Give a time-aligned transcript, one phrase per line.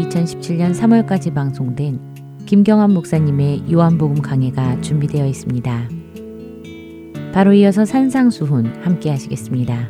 [0.00, 2.00] 2017년 3월까지 방송된
[2.46, 5.88] 김경환 목사님의 요한복음 강해가 준비되어 있습니다.
[7.32, 9.88] 바로 이어서 산상수훈 함께 하시겠습니다.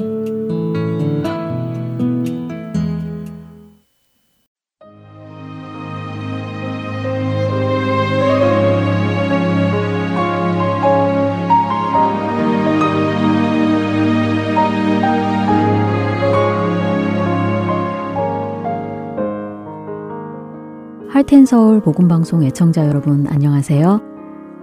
[21.33, 24.03] 할텐 서울 복음 방송 애청자 여러분 안녕하세요.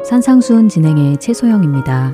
[0.06, 2.14] 산상수훈 진행의 최소영입니다.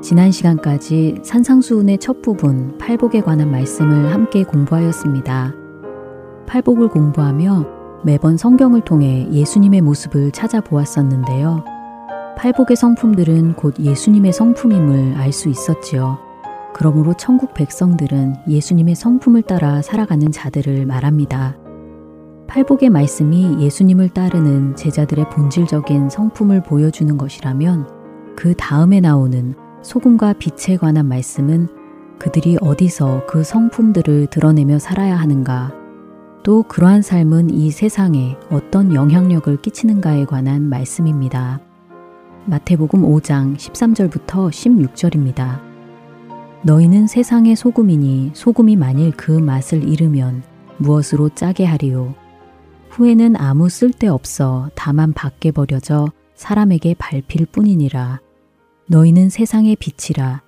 [0.00, 5.52] 지난 시간까지 산상수훈의 첫 부분 팔복에 관한 말씀을 함께 공부하였습니다.
[6.46, 7.66] 팔복을 공부하며
[8.02, 11.62] 매번 성경을 통해 예수님의 모습을 찾아보았었는데요.
[12.38, 16.18] 팔복의 성품들은 곧 예수님의 성품임을 알 수 있었지요.
[16.72, 21.56] 그러므로 천국 백성들은 예수님의 성품을 따라 살아가는 자들을 말합니다.
[22.48, 27.88] 팔복의 말씀이 예수님을 따르는 제자들의 본질적인 성품을 보여주는 것이라면
[28.36, 31.68] 그 다음에 나오는 소금과 빛에 관한 말씀은
[32.18, 35.72] 그들이 어디서 그 성품들을 드러내며 살아야 하는가,
[36.42, 41.60] 또 그러한 삶은 이 세상에 어떤 영향력을 끼치는가에 관한 말씀입니다.
[42.46, 45.60] 마태복음 5장 13절부터 16절입니다.
[46.62, 50.42] 너희는 세상의 소금이니 소금이 만일 그 맛을 잃으면
[50.78, 52.14] 무엇으로 짜게 하리요?
[52.96, 58.22] 후에는 아무 쓸데 없어 다만 밖에 버려져 사람에게 밟힐 뿐이니라.
[58.86, 60.42] 너희는 세상의 빛이라.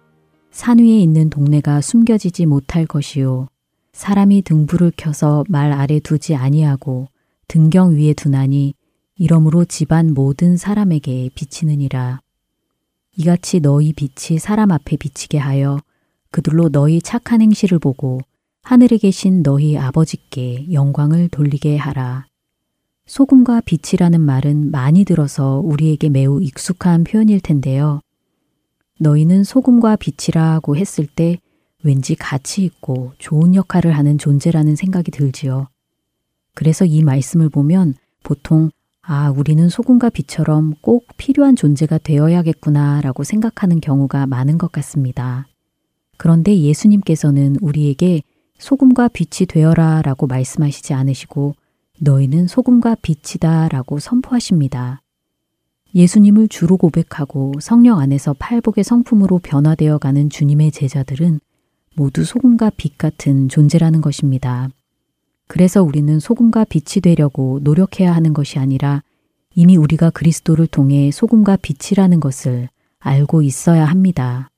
[0.51, 3.49] 산 위에 있는 동네가 숨겨지지 못할 것이요.
[3.93, 7.09] 사람이 등불을 켜서 말 아래 두지 아니하고
[7.49, 8.73] 등경 위에 두나니
[9.17, 12.23] 이러므로 집안 모든 사람에게 비치느니라.
[13.19, 15.81] 이같이 너희 빛이 사람 앞에 비치게 하여
[16.31, 18.21] 그들로 너희 착한 행실을 보고
[18.63, 22.25] 하늘에 계신 너희 아버지께 영광을 돌리게 하라.
[23.09, 28.01] 소금과 빛이라는 말은 많이 들어서 우리에게 매우 익숙한 표현일 텐데요.
[29.01, 31.39] 너희는 소금과 빛이라고 했을 때
[31.83, 35.69] 왠지 가치 있고 좋은 역할을 하는 존재라는 생각이 들지요.
[36.55, 38.71] 그래서 이 말씀을 보면 보통
[39.01, 45.47] 아, 우리는 소금과 빛처럼 꼭 필요한 존재가 되어야겠구나 라고 생각하는 경우가 많은 것 같습니다.
[46.19, 48.21] 그런데 예수님께서는 우리에게
[48.59, 51.55] 소금과 빛이 되어라 라고 말씀하시지 않으시고
[52.01, 55.03] 너희는 소금과 빛이다 라고 선포하십니다.
[55.95, 61.41] 예수님을 주로 고백하고 성령 안에서 팔복의 성품으로 변화되어 가는 주님의 제자들은
[61.97, 64.69] 모두 소금과 빛 같은 존재라는 것입니다.
[65.49, 69.03] 그래서 우리는 소금과 빛이 되려고 노력해야 하는 것이 아니라
[69.55, 72.69] 이미 우리가 그리스도를 통해 소금과 빛이라는 것을
[73.01, 74.51] 알고 있어야 합니다.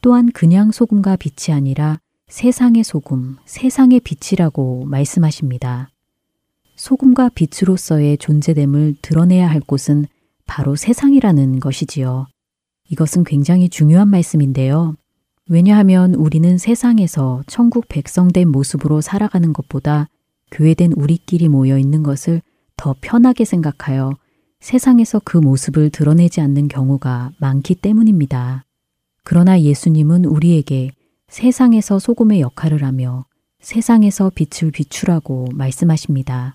[0.00, 5.91] 또한 그냥 소금과 빛이 아니라 세상의 소금, 세상의 빛이라고 말씀하십니다.
[6.76, 10.06] 소금과 빛으로서의 존재됨을 드러내야 할 곳은
[10.46, 12.26] 바로 세상이라는 것이지요.
[12.88, 14.96] 이것은 굉장히 중요한 말씀인데요.
[15.48, 20.08] 왜냐하면 우리는 세상에서 천국 백성된 모습으로 살아가는 것보다
[20.50, 22.42] 교회된 우리끼리 모여 있는 것을
[22.76, 24.12] 더 편하게 생각하여
[24.60, 28.64] 세상에서 그 모습을 드러내지 않는 경우가 많기 때문입니다.
[29.24, 30.90] 그러나 예수님은 우리에게
[31.28, 33.24] 세상에서 소금의 역할을 하며
[33.60, 36.54] 세상에서 빛을 비추라고 말씀하십니다.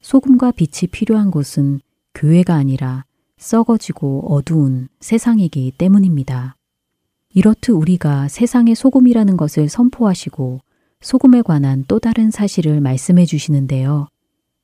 [0.00, 1.80] 소금과 빛이 필요한 곳은
[2.14, 3.04] 교회가 아니라
[3.36, 6.56] 썩어지고 어두운 세상이기 때문입니다.
[7.32, 10.60] 이렇듯 우리가 세상의 소금이라는 것을 선포하시고
[11.00, 14.08] 소금에 관한 또 다른 사실을 말씀해 주시는데요.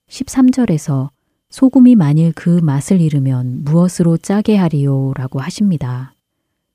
[0.08, 1.10] 13절에서
[1.48, 5.12] 소금이 만일 그 맛을 잃으면 무엇으로 짜게 하리요?
[5.14, 6.14] 라고 하십니다.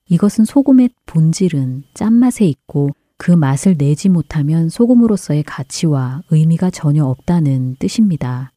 [0.09, 2.91] 이것은 소금의 본질은 짠맛에 있고
[3.21, 8.51] 그 맛을 내지 못하면 소금으로서의 가치와 의미가 전혀 없다는 뜻입니다.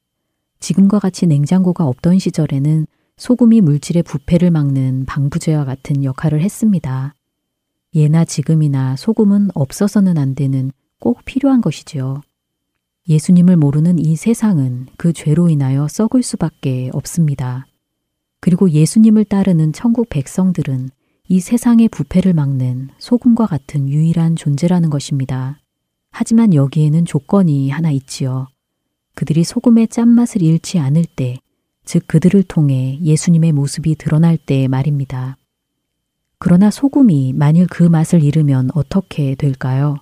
[0.59, 2.87] 지금과 같이 냉장고가 없던 시절에는
[3.19, 7.15] 소금이 물질의 부패를 막는 방부제와 같은 역할을 했습니다.
[7.95, 12.23] 예나 지금이나 소금은 없어서는 안 되는 꼭 필요한 것이지요.
[13.07, 17.67] 예수님을 모르는 이 세상은 그 죄로 인하여 썩을 수밖에 없습니다.
[18.41, 20.89] 그리고 예수님을 따르는 천국 백성들은
[21.27, 25.59] 이 세상의 부패를 막는 소금과 같은 유일한 존재라는 것입니다.
[26.11, 28.47] 하지만 여기에는 조건이 하나 있지요.
[29.15, 31.39] 그들이 소금의 짠맛을 잃지 않을 때,
[31.87, 35.39] 즉 그들을 통해 예수님의 모습이 드러날 때 말입니다.
[36.39, 39.97] 그러나 소금이 만일 그 맛을 잃으면 어떻게 될까요?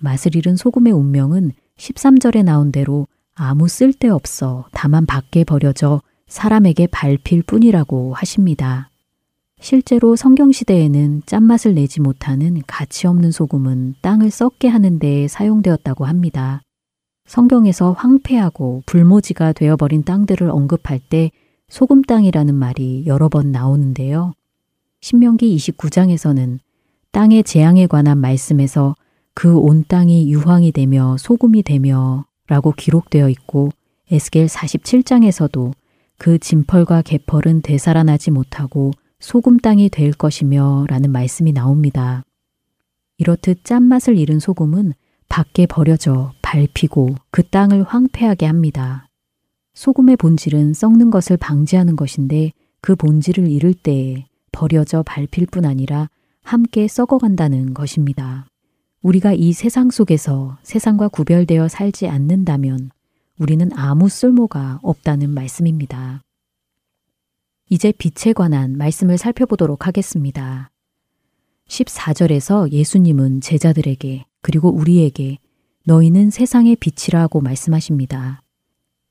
[0.00, 8.14] 맛을 잃은 소금의 운명은 13절에 나온 대로 아무 쓸데없어 다만 밖에 버려져 사람에게 밟힐 뿐이라고
[8.14, 8.91] 하십니다.
[9.62, 16.62] 실제로 성경시대에는 짠맛을 내지 못하는 가치 없는 소금은 땅을 썩게 하는 데 사용되었다고 합니다.
[17.26, 21.30] 성경에서 황폐하고 불모지가 되어버린 땅들을 언급할 때
[21.68, 24.32] 소금 땅이라는 말이 여러 번 나오는데요.
[25.00, 26.58] 신명기 29장에서는
[27.12, 28.96] 땅의 재앙에 관한 말씀에서
[29.32, 33.70] 그 온 땅이 유황이 되며 소금이 되며 라고 기록되어 있고
[34.10, 35.72] 에스겔 47장에서도
[36.18, 38.90] 그 진펄과 개펄은 되살아나지 못하고
[39.22, 42.24] 소금 땅이 될 것이며 라는 말씀이 나옵니다.
[43.18, 44.94] 이렇듯 짠맛을 잃은 소금은
[45.28, 49.08] 밖에 버려져 밟히고 그 땅을 황폐하게 합니다.
[49.74, 56.08] 소금의 본질은 썩는 것을 방지하는 것인데 그 본질을 잃을 때에 버려져 밟힐 뿐 아니라
[56.42, 58.46] 함께 썩어간다는 것입니다.
[59.02, 62.90] 우리가 이 세상 속에서 세상과 구별되어 살지 않는다면
[63.38, 66.22] 우리는 아무 쓸모가 없다는 말씀입니다.
[67.72, 70.70] 이제 빛에 관한 말씀을 살펴보도록 하겠습니다.
[71.68, 75.38] 14절에서 예수님은 제자들에게 그리고 우리에게
[75.86, 78.42] 너희는 세상의 빛이라고 말씀하십니다.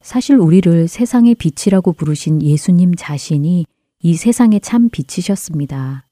[0.01, 3.65] 사실 우리를 세상의 빛이라고 부르신 예수님 자신이
[4.03, 6.05] 이 세상의 참 빛이셨습니다.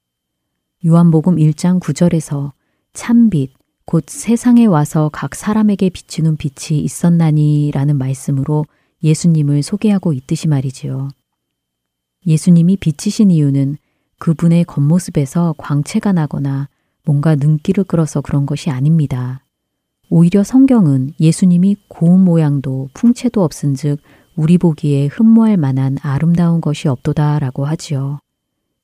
[0.84, 2.50] 요한복음 1장 9절에서
[2.92, 3.52] 참 빛,
[3.84, 8.66] 곧 세상에 와서 각 사람에게 비추는 빛이 있었나니 라는 말씀으로
[9.04, 11.10] 예수님을 소개하고 있듯이 말이지요.
[12.26, 13.76] 예수님이 빛이신 이유는
[14.18, 16.68] 그분의 겉모습에서 광채가 나거나
[17.04, 19.44] 뭔가 눈길을 끌어서 그런 것이 아닙니다.
[20.10, 23.98] 오히려 성경은 예수님이 고운 모양도 풍채도 없은 즉
[24.36, 28.18] 우리 보기에 흠모할 만한 아름다운 것이 없도다 라고 하지요.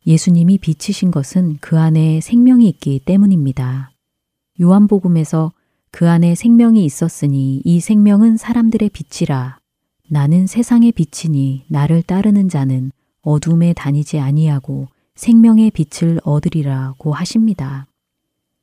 [0.06, 3.90] 예수님이 빛이신 것은 그 안에 생명이 있기 때문입니다.
[4.60, 5.52] 요한복음에서
[5.90, 9.58] 그 안에 생명이 있었으니 이 생명은 사람들의 빛이라.
[10.08, 12.92] 나는 세상의 빛이니 나를 따르는 자는
[13.26, 14.87] 어둠에 다니지 아니하고
[15.17, 17.88] 생명의 빛을 얻으리라고 하십니다.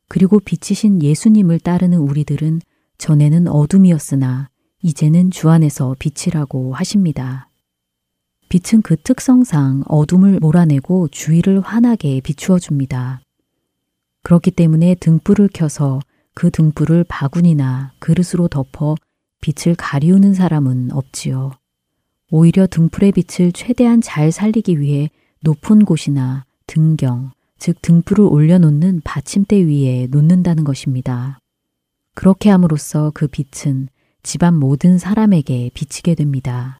[0.07, 2.61] 그리고 빛이신 예수님을 따르는 우리들은
[2.97, 4.49] 전에는 어둠이었으나
[4.81, 7.49] 이제는 주 안에서 빛이라고 하십니다.
[8.47, 13.21] 빛은 그 특성상 어둠을 몰아내고 주위를 환하게 비추어 줍니다.
[14.23, 15.99] 그렇기 때문에 등불을 켜서
[16.33, 18.95] 그 등불을 바구니나 그릇으로 덮어
[19.41, 21.51] 빛을 가리우는 사람은 없지요.
[22.35, 30.07] 오히려 등불의 빛을 최대한 잘 살리기 위해 높은 곳이나 등경, 즉 등불을 올려놓는 받침대 위에
[30.09, 31.37] 놓는다는 것입니다.
[32.15, 33.87] 그렇게 함으로써 그 빛은
[34.23, 36.79] 집안 모든 사람에게 비치게 됩니다.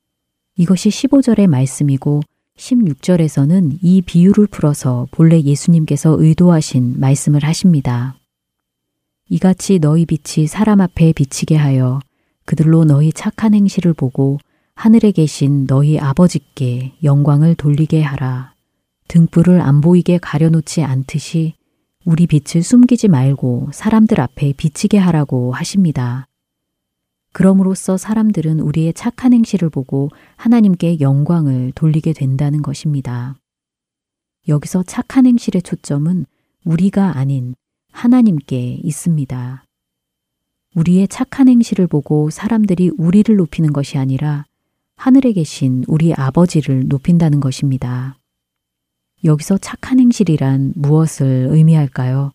[0.56, 2.22] 이것이 15절의 말씀이고
[2.58, 8.16] 16절에서는 이 비유를 풀어서 본래 예수님께서 의도하신 말씀을 하십니다.
[9.30, 12.00] 이같이 너희 빛이 사람 앞에 비치게 하여
[12.46, 14.40] 그들로 너희 착한 행실을 보고
[14.76, 18.54] 하늘에 계신 너희 아버지께 영광을 돌리게 하라.
[19.08, 21.54] 등불을 안 보이게 가려놓지 않듯이
[22.06, 26.28] 우리 빛을 숨기지 말고 사람들 앞에 비치게 하라고 하십니다.
[27.32, 33.36] 그럼으로써 사람들은 우리의 착한 행실을 보고 하나님께 영광을 돌리게 된다는 것입니다.
[34.48, 36.26] 여기서 착한 행실의 초점은
[36.66, 37.56] 우리가 아닌
[37.92, 39.64] 하나님께 있습니다.
[40.76, 44.46] 우리의 착한 행실을 보고 사람들이 우리를 높이는 것이 아니라
[45.04, 48.18] 하늘에 계신 우리 아버지를 높인다는 것입니다.
[49.26, 52.32] 여기서 착한 행실이란 무엇을 의미할까요?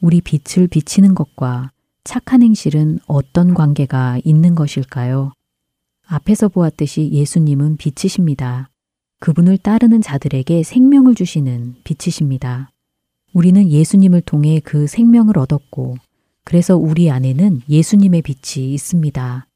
[0.00, 1.70] 우리 빛을 비치는 것과
[2.04, 5.32] 착한 행실은 어떤 관계가 있는 것일까요?
[6.06, 8.70] 앞에서 보았듯이 예수님은 빛이십니다.
[9.20, 12.70] 그분을 따르는 자들에게 생명을 주시는 빛이십니다.
[13.34, 15.98] 우리는 예수님을 통해 그 생명을 얻었고,
[16.42, 19.47] 그래서 우리 안에는 예수님의 빛이 있습니다.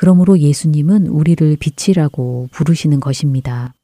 [0.00, 3.74] 그러므로 예수님은 우리를 빛이라고 부르시는 것입니다.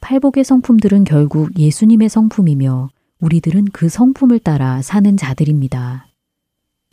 [0.00, 6.06] 팔복의 성품들은 결국 예수님의 성품이며 우리들은 그 성품을 따라 사는 자들입니다.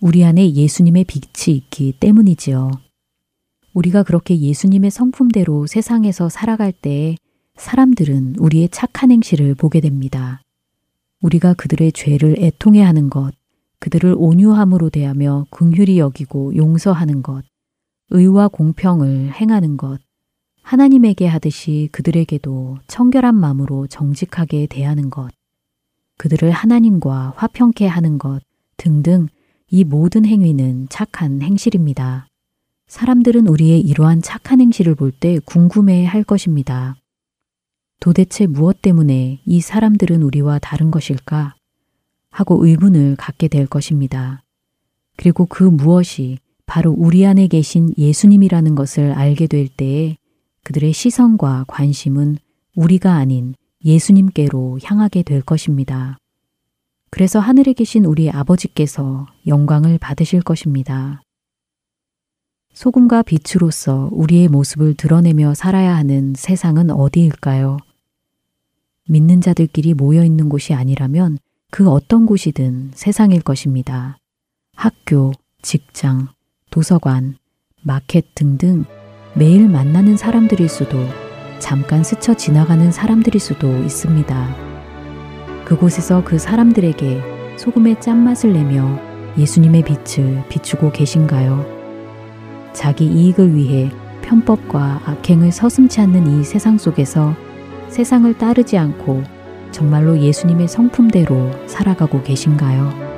[0.02, 2.72] 우리 안에 예수님의 빛이 있기 때문이지요.
[3.76, 7.16] 우리가 그렇게 예수님의 성품대로 세상에서 살아갈 때
[7.58, 10.42] 사람들은 우리의 착한 행실을 보게 됩니다.
[11.22, 13.36] 우리가 그들의 죄를 애통해 하는 것,
[13.78, 17.44] 그들을 온유함으로 대하며 긍휼히 여기고 용서하는 것,
[18.12, 20.00] 의와 공평을 행하는 것,
[20.64, 25.30] 하나님에게 하듯이 그들에게도 청결한 마음으로 정직하게 대하는 것,
[26.18, 28.42] 그들을 하나님과 화평케 하는 것
[28.78, 29.28] 등등
[29.70, 32.28] 이 모든 행위는 착한 행실입니다.
[32.88, 36.96] 사람들은 우리의 이러한 착한 행실을 볼 때 궁금해 할 것입니다.
[38.00, 41.56] 도대체 무엇 때문에 이 사람들은 우리와 다른 것일까?
[42.32, 44.42] 하고 의문을 갖게 될 것입니다.
[45.18, 46.40] 그리고 그 무엇이
[46.70, 50.18] 바로 우리 안에 계신 예수님이라는 것을 알게 될 때에
[50.64, 52.38] 그들의 시선과 관심은
[52.76, 56.20] 우리가 아닌 예수님께로 향하게 될 것입니다.
[57.10, 61.24] 그래서 하늘에 계신 우리 아버지께서 영광을 받으실 것입니다.
[62.76, 67.78] 소금과 빛으로서 우리의 모습을 드러내며 살아야 하는 세상은 어디일까요?
[69.08, 71.40] 믿는 자들끼리 모여 있는 곳이 아니라면
[71.72, 74.20] 그 어떤 곳이든 세상일 것입니다.
[74.76, 75.32] 학교,
[75.64, 76.28] 직장,
[76.70, 77.36] 도서관,
[77.82, 78.86] 마켓 등등
[79.34, 80.98] 매일 만나는 사람들일 수도
[81.60, 84.56] 잠깐 스쳐 지나가는 사람들일 수도 있습니다.
[85.66, 89.00] 그곳에서 그 사람들에게 소금의 짠맛을 내며
[89.38, 91.66] 예수님의 빛을 비추고 계신가요?
[92.74, 97.36] 자기 이익을 위해 편법과 악행을 서슴치 않는 이 세상 속에서
[97.90, 99.24] 세상을 따르지 않고
[99.72, 103.09] 정말로 예수님의 성품대로 살아가고 계신가요?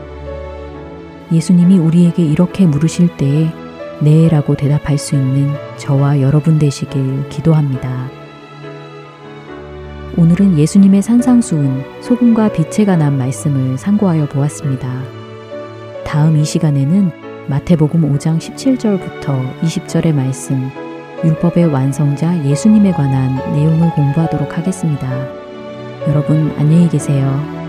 [1.31, 3.51] 예수님이 우리에게 이렇게 물으실 때에
[4.01, 8.09] 네 라고 대답할 수 있는 저와 여러분 되시길 기도합니다.
[10.17, 15.03] 오늘은 예수님의 산상수훈 소금과 빛에 관한 말씀을 상고하여 보았습니다.
[16.05, 17.11] 다음 이 시간에는
[17.47, 20.69] 마태복음 5장 17절부터 20절의 말씀
[21.23, 25.07] 율법의 완성자 예수님에 관한 내용을 공부하도록 하겠습니다.
[26.07, 27.60] 여러분 안녕히 계세요.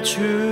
[0.00, 0.49] tu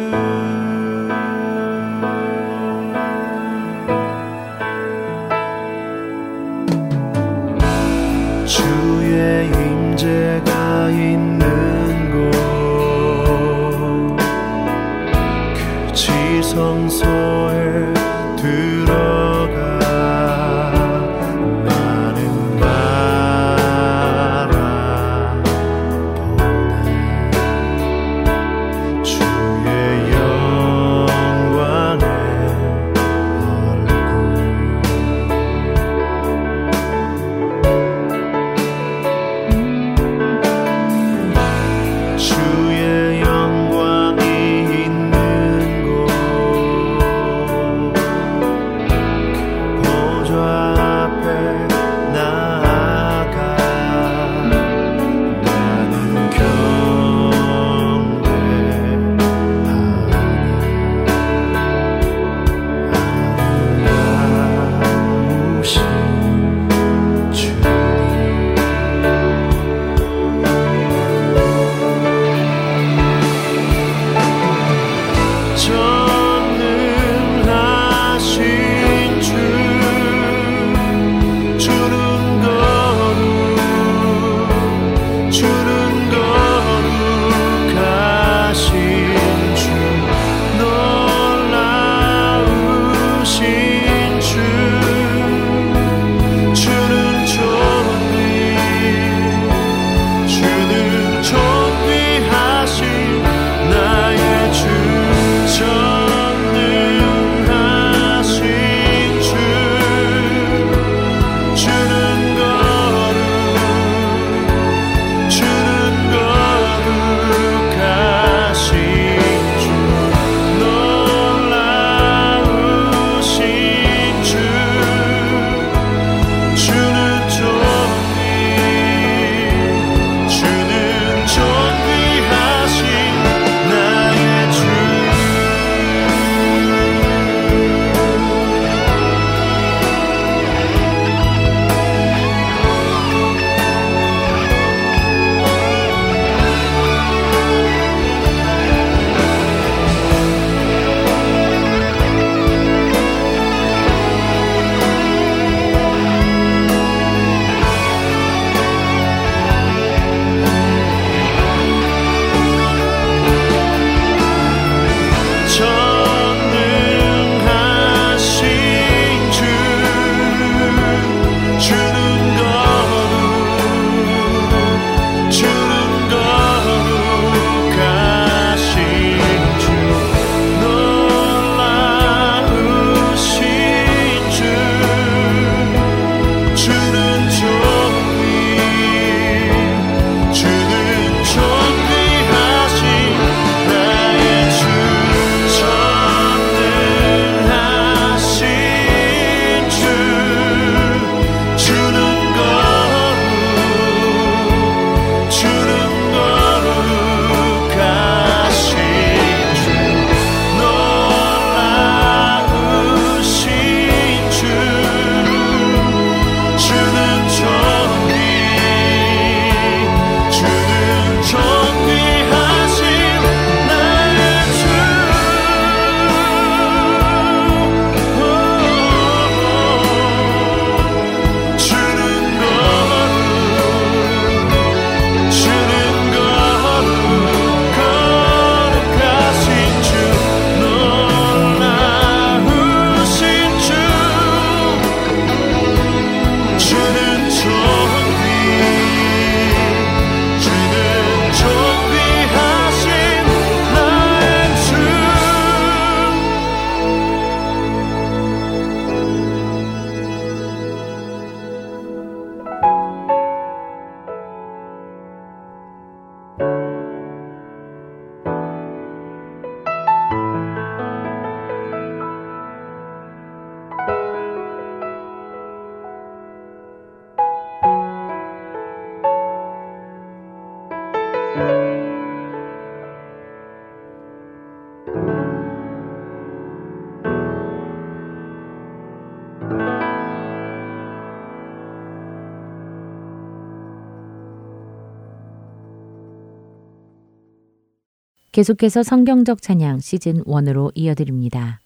[298.38, 301.58] 계속해서 성경적 찬양 시즌 1으로 이어드립니다.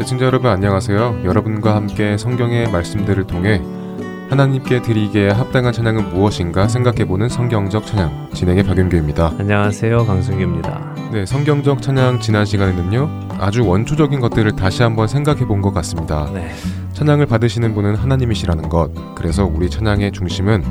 [0.00, 1.20] 애청자 여러분 안녕하세요.
[1.22, 3.62] 여러분과 함께 성경의 말씀들을 통해
[4.28, 9.34] 하나님께 드리기에 합당한 찬양은 무엇인가 생각해보는 성경적 찬양 진행의 박윤규입니다.
[9.38, 10.04] 안녕하세요.
[10.04, 11.10] 강승규입니다.
[11.12, 16.28] 네, 성경적 찬양 지난 시간에는요 아주 원초적인 것들을 다시 한번 생각해본 것 같습니다.
[16.34, 16.50] 네.
[17.00, 18.90] 찬양을 받으시는 분은 하나님이시라는 것.
[19.14, 20.62] 그래서 우리 찬양의 중심은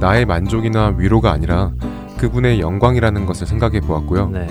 [0.00, 1.70] 나의 만족이나 위로가 아니라
[2.18, 4.30] 그분의 영광이라는 것을 생각해 보았고요.
[4.30, 4.48] 네.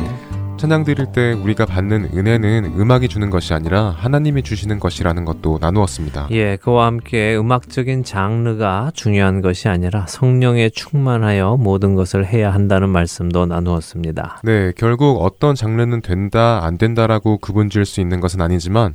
[0.56, 6.30] 찬양 드릴 때 우리가 받는 은혜는 음악이 주는 것이 아니라 하나님이 주시는 것이라는 것도 나누었습니다.
[6.32, 13.46] 예, 그와 함께 음악적인 장르가 중요한 것이 아니라 성령에 충만하여 모든 것을 해야 한다는 말씀도
[13.46, 14.40] 나누었습니다.
[14.46, 18.94] 네, 결국 어떤 장르는 된다, 안 된다라고 구분 지을 수 있는 것은 아니지만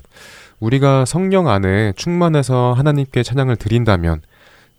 [0.61, 4.23] 우리가 성령 안에 충만해서 하나님께 찬양을 드린다면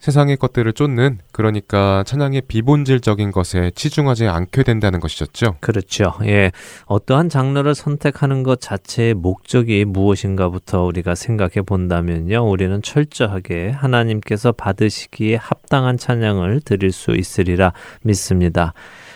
[0.02, 5.58] 세상의 것들을 쫓는 그러니까 찬양의 비본질적인 것에 치중하지 않게 된다는 것이었죠.
[5.60, 6.14] 그렇죠.
[6.24, 6.52] 예.
[6.86, 12.50] 어떠한 장르를 선택하는 것 자체의 목적이 무엇인가부터 우리가 생각해 본다면요.
[12.50, 18.74] 우리는 철저하게 하나님께서 받으시기에 합당한 찬양을 드릴 수 있으리라 믿습니다.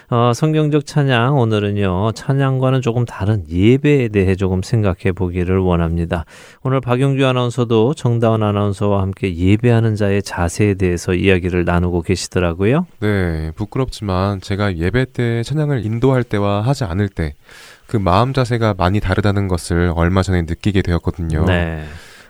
[0.10, 6.26] 어, 성경적 찬양 오늘은요 찬양과는 조금 다른 예배에 대해 조금 생각해 보기를 원합니다.
[6.64, 12.86] 오늘 박용주 아나운서도 정다운 아나운서와 함께 예배하는 자의 자세에 대해서 이야기를 나누고 계시더라고요.
[13.00, 17.36] 네, 부끄럽지만 제가 예배 때 찬양을 인도할 때와 하지 않을 때
[17.88, 21.46] 그 마음 자세가 많이 다르다는 것을 얼마 전에 느끼게 되었거든요.
[21.46, 21.84] 네.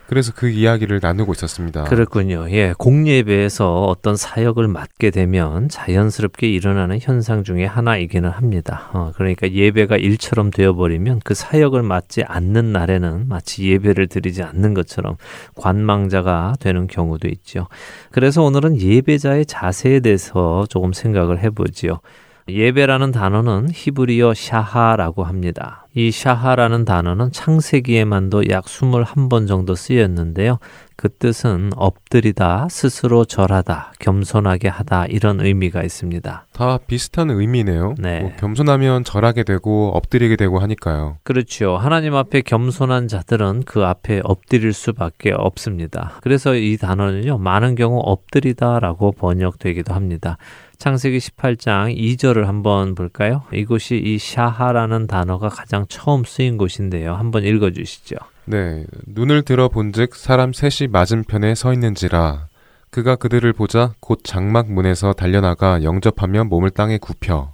[0.08, 1.86] 그래서 그 이야기를 나누고 있었습니다.
[1.86, 2.48] 그렇군요.
[2.52, 8.90] 예, 공예배에서 어떤 사역을 맡게 되면 자연스럽게 일어나는 현상 중에 하나이기는 합니다.
[8.94, 15.18] 어, 그러니까 예배가 일처럼 되어버리면 그 사역을 맡지 않는 날에는 마치 예배를 드리지 않는 것처럼
[15.56, 17.68] 관망자가 되는 경우도 있죠.
[18.12, 22.00] 그래서 오늘은 예배자의 자세에 대해서 조금 생각을 해보지요.
[22.48, 25.88] 예배라는 단어는 히브리어 샤하라고 합니다.
[25.96, 30.60] 이 샤하라는 단어는 창세기에만도 약 21번 정도 쓰였는데요.
[30.98, 36.46] 그 뜻은 엎드리다, 스스로 절하다, 겸손하게 하다 이런 의미가 있습니다.
[36.52, 37.96] 다 비슷한 의미네요.
[37.98, 38.22] 네.
[38.22, 41.18] 뭐 겸손하면 절하게 되고 엎드리게 되고 하니까요.
[41.24, 41.78] 그렇죠.
[41.78, 46.20] 하나님 앞에 겸손한 자들은 그 앞에 엎드릴 수밖에 없습니다.
[46.22, 47.40] 그래서 이 단어는요.
[47.40, 50.38] 많은 경우 엎드리다라고 번역되기도 합니다.
[50.78, 53.44] 창세기 18장 2절을 한번 볼까요?
[53.54, 57.16] 이곳이 이 샤하라는 단어가 가장 처음 쓰인 곳인데요.
[57.16, 58.16] 한번 읽어 주시죠.
[58.46, 58.86] 네.
[59.08, 62.48] 눈을 들어 본즉 사람 셋이 맞은편에 서 있는지라
[62.92, 67.52] 그가 그들을 보자 곧 장막 문에서 달려나가 영접하며 몸을 땅에 굽혀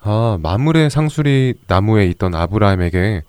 [0.00, 3.22] 아, 마물의 상수리 나무에 있던 아브라함에게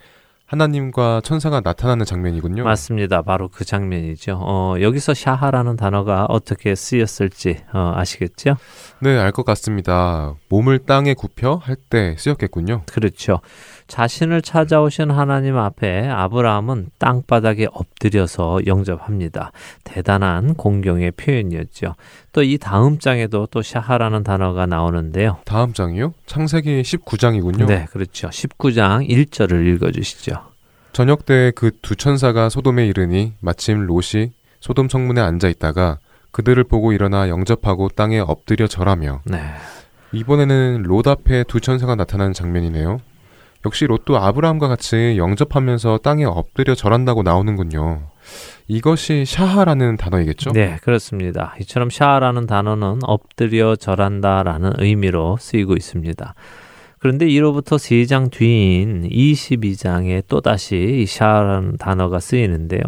[0.56, 2.66] 하나님과 천사가 나타나는 장면이군요.
[2.66, 3.22] 맞습니다.
[3.22, 4.38] 바로 그 장면이죠.
[4.42, 8.58] 어, 여기서 샤하라는 단어가 어떻게 쓰였을지 어, 아시겠죠?
[9.00, 10.36] 네, 알 것 같습니다.
[10.50, 12.84] 몸을 땅에 굽혀 할 때 쓰였겠군요.
[12.92, 13.40] 그렇죠.
[13.96, 19.52] 자신을 찾아오신 하나님 앞에 아브라함은 땅바닥에 엎드려서 영접합니다.
[19.84, 21.96] 대단한 공경의 표현이었죠.
[22.32, 25.40] 또 이 다음 장에도 또 샤하라는 단어가 나오는데요.
[25.44, 26.14] 다음 장이요?
[26.26, 27.68] 창세기 19장이군요.
[27.68, 28.30] 네, 그렇죠.
[28.30, 30.36] 19장 1절을 읽어 주시죠.
[30.94, 35.98] 저녁 때 그 두 천사가 소돔에 이르니 마침 롯이 소돔 성문에 앉아 있다가
[36.32, 39.38] 그들을 보고 일어나 영접하고 땅에 엎드려 절하며 네.
[40.14, 43.02] 이번에는 롯 앞에 두 천사가 나타나는 장면이네요.
[43.66, 48.10] 역시 롯도 아브라함과 같이 영접하면서 땅에 엎드려 절한다고 나오는군요.
[48.68, 50.52] 이것이 샤하라는 단어이겠죠?
[50.52, 51.56] 네, 그렇습니다.
[51.62, 56.34] 이처럼 샤하라는 단어는 엎드려 절한다라는 의미로 쓰이고 있습니다.
[56.98, 62.82] 그런데 이로부터 3장 뒤인 22장에 또다시 샤하라는 단어가 쓰이는데요.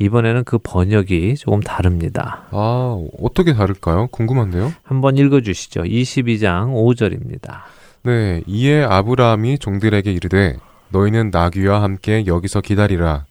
[0.00, 2.42] 이번에는 그 번역이 조금 다릅니다.
[2.50, 4.08] 아, 어떻게 다를까요?
[4.08, 4.72] 궁금한데요?
[4.82, 5.82] 한번 읽어 주시죠.
[5.82, 7.60] 22장 5절입니다.
[8.04, 10.56] 네, 이에 아브라함이 종들에게 이르되
[10.88, 13.26] 너희는 나귀와 함께 여기서 기다리라.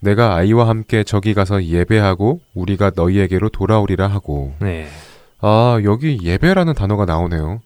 [0.00, 4.54] 내가 아이와 함께 저기 가서 예배하고 우리가 너희에게로 돌아오리라 하고.
[4.60, 4.88] 네.
[5.40, 7.60] 아, 여기 예배라는 단어가 나오네요.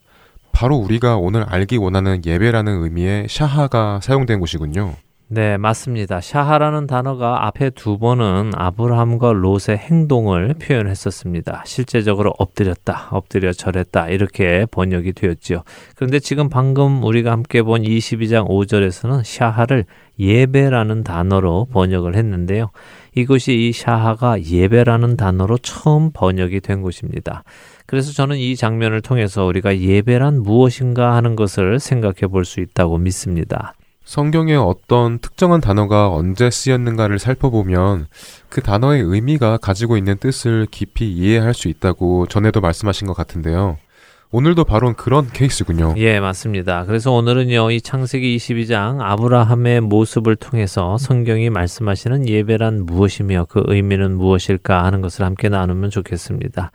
[0.52, 4.94] 바로 우리가 오늘 알기 원하는 예배라는 의미의 샤하가 사용된 곳이군요.
[5.26, 6.20] 네, 맞습니다.
[6.20, 11.62] 샤하라는 단어가 앞에 두 번은 아브라함과 롯의 행동을 표현했었습니다.
[11.66, 15.62] 실제적으로 엎드렸다, 엎드려 절했다 이렇게 번역이 되었지요.
[15.96, 19.86] 그런데 지금 방금 우리가 함께 본 22장 5절에서는 샤하를
[20.18, 22.70] 예배라는 단어로 번역을 했는데요.
[23.14, 27.44] 이것이 이 샤하가 예배라는 단어로 처음 번역이 된 곳입니다.
[27.86, 33.74] 그래서 저는 이 장면을 통해서 우리가 예배란 무엇인가 하는 것을 생각해 볼 수 있다고 믿습니다.
[34.04, 38.06] 성경에 어떤 특정한 단어가 언제 쓰였는가를 살펴보면
[38.48, 43.78] 그 단어의 의미가 가지고 있는 뜻을 깊이 이해할 수 있다고 전에도 말씀하신 것 같은데요.
[44.30, 45.94] 오늘도 바로 그런 케이스군요.
[45.96, 46.84] 예, 맞습니다.
[46.86, 54.84] 그래서 오늘은요, 이 창세기 22장 아브라함의 모습을 통해서 성경이 말씀하시는 예배란 무엇이며 그 의미는 무엇일까
[54.84, 56.72] 하는 것을 함께 나누면 좋겠습니다.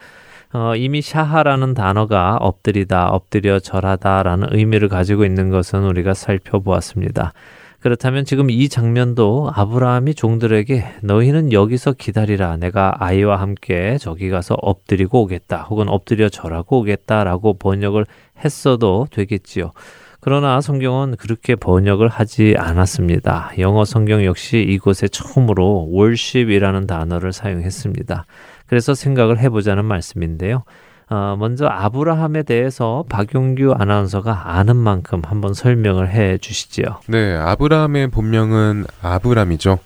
[0.51, 7.33] 어, 이미 샤하라는 단어가 엎드리다, 엎드려 절하다라는 의미를 가지고 있는 것은 우리가 살펴보았습니다.
[7.81, 12.57] 그렇다면 지금 이 장면도 아브라함이 종들에게 너희는 여기서 기다리라.
[12.57, 15.67] 내가 아이와 함께 저기 가서 엎드리고 오겠다.
[15.69, 18.05] 혹은 엎드려 절하고 오겠다라고 번역을
[18.43, 19.71] 했어도 되겠지요.
[20.19, 23.51] 그러나 성경은 그렇게 번역을 하지 않았습니다.
[23.59, 28.25] 영어 성경 역시 이곳에 처음으로 worship이라는 단어를 사용했습니다.
[28.69, 30.63] 그래서 생각을 해보자는 말씀인데요.
[31.09, 36.99] 어, 먼저 아브라함에 대해서 박용규 아나운서가 아는 만큼 한번 설명을 해 주시지요.
[37.07, 39.79] 네, 아브라함의 본명은 아브람이죠.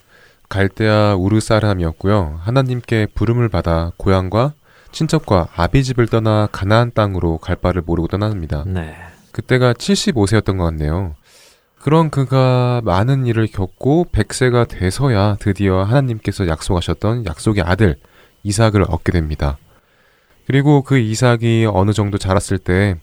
[0.50, 2.40] 갈대아 우르 사람이었고요.
[2.42, 4.54] 하나님께 부름을 받아 고향과
[4.92, 8.66] 친척과 아비 집을 떠나 가나안 땅으로 갈 바를 모르고 떠납니다.
[8.68, 8.94] 네.
[9.32, 11.16] 그때가 75세였던 것 같네요.
[11.80, 17.96] 그런 그가 많은 일을 겪고 100세가 돼서야 드디어 하나님께서 약속하셨던 약속의 아들
[18.44, 19.58] 이삭을 얻게 됩니다.
[20.46, 22.96] 그리고 그 이삭이 어느 정도 자랐을 때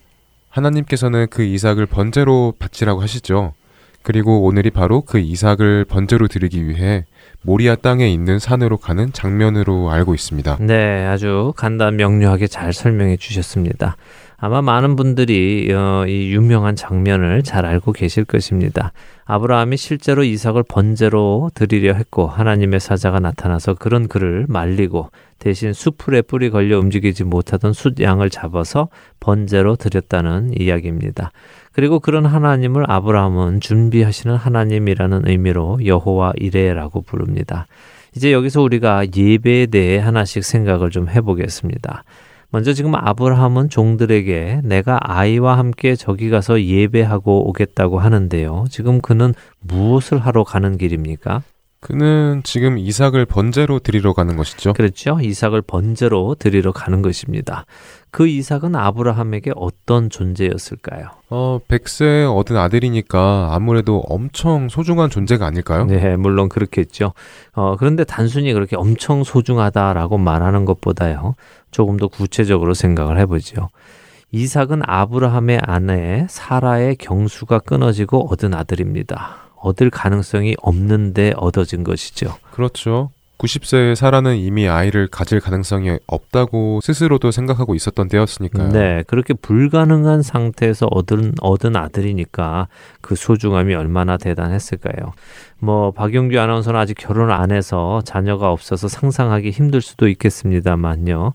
[0.51, 3.55] 하나님께서는 그 이삭을 번제로 바치라고 하시죠.
[4.03, 7.05] 그리고 오늘이 바로 그 이삭을 번제로 드리기 위해
[7.43, 10.59] 모리아 땅에 있는 산으로 가는 장면으로 알고 있습니다.
[10.61, 13.97] 네, 아주 간단 명료하게 잘 설명해 주셨습니다.
[14.43, 18.93] 아마 많은 분들이 어, 이 유명한 장면을 잘 알고 계실 것입니다.
[19.27, 26.49] 아브라함이 실제로 이삭을 번제로 드리려 했고 하나님의 사자가 나타나서 그런 그를 말리고 대신 수풀에 뿔이
[26.51, 28.89] 걸려 움직이지 못하던 숫양을 잡아서
[29.21, 31.33] 번제로 드렸다는 이야기입니다.
[31.73, 37.67] 그리고 그런 하나님을 아브라함은 준비하시는 하나님이라는 의미로 여호와 이레라고 부릅니다.
[38.17, 42.05] 이제 여기서 우리가 예배에 대해 하나씩 생각을 좀 해보겠습니다.
[42.51, 48.67] 먼저 지금 아브라함은 종들에게 내가 아이와 함께 저기 가서 예배하고 오겠다고 하는데요.
[48.71, 51.43] 지금 그는 무엇을 하러 가는 길입니까?
[51.81, 54.75] 그는 지금 이삭을 번제로 드리러 가는 것이죠.
[54.75, 55.19] 그렇죠.
[55.21, 57.65] 이삭을 번제로 드리러 가는 것입니다.
[58.11, 61.09] 그 이삭은 아브라함에게 어떤 존재였을까요?
[61.31, 65.87] 어, 백세 얻은 아들이니까 아무래도 엄청 소중한 존재가 아닐까요?
[65.87, 67.15] 네, 물론 그렇겠죠.
[67.53, 71.35] 어, 그런데 단순히 그렇게 엄청 소중하다라고 말하는 것보다요.
[71.71, 73.69] 조금 더 구체적으로 생각을 해보죠.
[74.33, 79.51] 이삭은 아브라함의 아내 사라의 경수가 끊어지고 얻은 아들입니다.
[79.57, 82.37] 얻을 가능성이 없는데 얻어진 것이죠.
[82.53, 83.11] 그렇죠.
[83.41, 88.69] 90세의 사라는 이미 아이를 가질 가능성이 없다고 스스로도 생각하고 있었던 때였으니까요.
[88.69, 92.69] 네, 그렇게 불가능한 상태에서 얻은 얻은 아들이니까
[93.01, 95.13] 그 소중함이 얼마나 대단했을까요?
[95.59, 101.33] 뭐 박용규 아나운서는 아직 결혼 안 해서 자녀가 없어서 상상하기 힘들 수도 있겠습니다만요.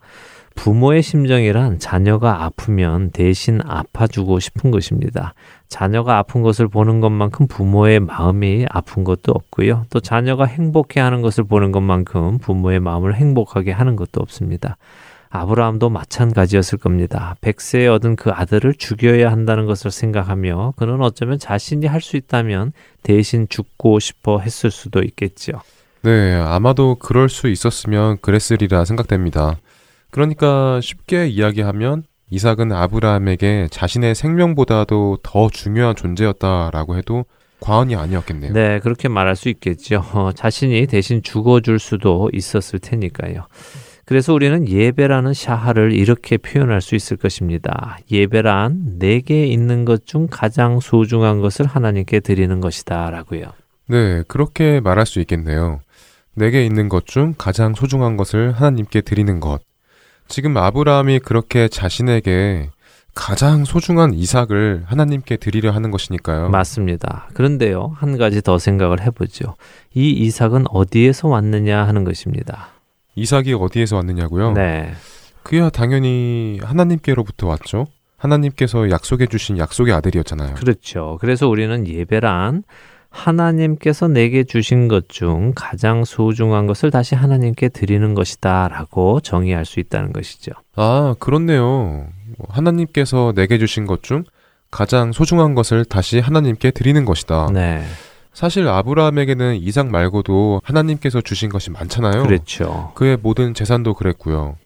[0.56, 5.34] 부모의 심정이란 자녀가 아프면 대신 아파주고 싶은 것입니다.
[5.68, 9.86] 자녀가 아픈 것을 보는 것만큼 부모의 마음이 아픈 것도 없고요.
[9.90, 14.78] 또 자녀가 행복해 하는 것을 보는 것만큼 부모의 마음을 행복하게 하는 것도 없습니다.
[15.30, 17.36] 아브라함도 마찬가지였을 겁니다.
[17.42, 22.72] 백세에 얻은 그 아들을 죽여야 한다는 것을 생각하며 그는 어쩌면 자신이 할 수 있다면
[23.04, 25.54] 대신 죽고 싶어 했을 수도 있겠죠.
[26.04, 29.58] 네, 아마도 그럴 수 있었으면 그랬으리라 생각됩니다.
[30.16, 37.26] 그러니까 쉽게 이야기하면 이삭은 아브라함에게 자신의 생명보다도 더 중요한 존재였다라고 해도
[37.60, 38.54] 과언이 아니었겠네요.
[38.54, 40.06] 네, 그렇게 말할 수 있겠죠.
[40.14, 43.48] 어, 자신이 대신 죽어줄 수도 있었을 테니까요.
[44.06, 47.98] 그래서 우리는 예배라는 샤하를 이렇게 표현할 수 있을 것입니다.
[48.10, 53.48] 예배란 내게 있는 것 중 가장 소중한 것을 하나님께 드리는 것이다 라고요.
[53.90, 55.82] 네, 그렇게 말할 수 있겠네요.
[56.36, 59.60] 내게 있는 것 중 가장 소중한 것을 하나님께 드리는 것.
[60.28, 62.70] 지금 아브라함이 그렇게 자신에게
[63.14, 66.50] 가장 소중한 이삭을 하나님께 드리려 하는 것이니까요.
[66.50, 67.30] 맞습니다.
[67.34, 69.56] 그런데요, 한 가지 더 생각을 해보죠.
[69.94, 72.70] 이 이삭은 어디에서 왔느냐 하는 것입니다.
[73.16, 74.52] 이삭이 어디에서 왔느냐고요?
[74.52, 74.94] 네.
[75.44, 77.88] 그야 당연히 하나님께로부터 왔죠.
[78.18, 80.56] 하나님께서 약속해 주신 약속의 아들이었잖아요.
[80.56, 81.18] 그렇죠.
[81.22, 82.64] 그래서 우리는 예배란
[83.16, 89.80] 하나님께서 내게 주신 것 중 가장 소중한 것을 다시 하나님께 드리는 것이다 라고 정의할 수
[89.80, 90.52] 있다는 것이죠.
[90.76, 92.08] 아, 그렇네요.
[92.50, 94.24] 하나님께서 내게 주신 것 중
[94.70, 97.48] 가장 소중한 것을 다시 하나님께 드리는 것이다.
[97.54, 97.84] 네.
[98.34, 102.24] 사실 아브라함에게는 이삭 말고도 하나님께서 주신 것이 많잖아요.
[102.24, 102.92] 그렇죠.
[102.96, 104.58] 그의 모든 재산도 그랬고요.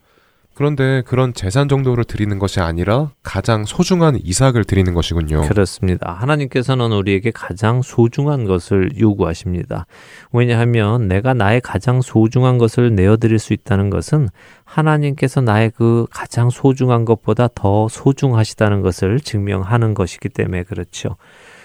[0.60, 5.44] 그런데 그런 재산 정도를 드리는 것이 아니라 가장 소중한 이삭을 드리는 것이군요.
[5.44, 6.12] 그렇습니다.
[6.12, 9.86] 하나님께서는 우리에게 가장 소중한 것을 요구하십니다.
[10.34, 14.28] 왜냐하면 내가 나의 가장 소중한 것을 내어드릴 수 있다는 것은
[14.66, 21.16] 하나님께서 나의 그 가장 소중한 것보다 더 소중하시다는 것을 증명하는 것이기 때문에 그렇죠.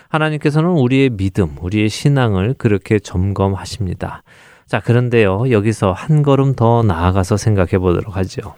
[0.08, 4.22] 하나님께서는 우리의 믿음, 우리의 신앙을 그렇게 점검하십니다.
[4.66, 8.54] 자, 그런데요, 여기서 한 걸음 더 나아가서 생각해 보도록 하죠.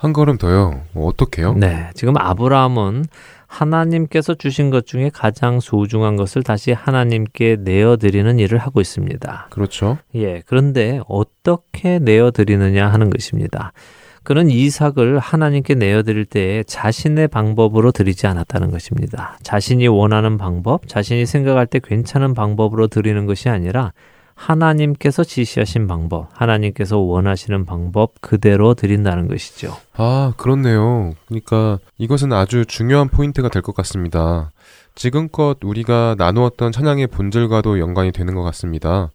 [0.00, 0.80] 한 걸음 더요.
[0.94, 1.52] 뭐 어떻게요?
[1.52, 1.90] 네.
[1.92, 3.04] 지금 아브라함은
[3.46, 9.48] 하나님께서 주신 것 중에 가장 소중한 것을 다시 하나님께 내어드리는 일을 하고 있습니다.
[9.50, 9.98] 그렇죠.
[10.14, 10.40] 예.
[10.46, 13.74] 그런데 어떻게 내어드리느냐 하는 것입니다.
[14.22, 19.36] 그는 이삭을 하나님께 내어드릴 때 자신의 방법으로 드리지 않았다는 것입니다.
[19.42, 23.92] 자신이 원하는 방법, 자신이 생각할 때 괜찮은 방법으로 드리는 것이 아니라
[24.40, 29.76] 하나님께서 지시하신 방법, 하나님께서 원하시는 방법 그대로 드린다는 것이죠.
[29.94, 31.12] 아, 그렇네요.
[31.28, 34.50] 그러니까 이것은 아주 중요한 포인트가 될 것 같습니다.
[34.94, 39.10] 지금껏 우리가 나누었던 찬양의 본질과도 연관이 되는 것 같습니다.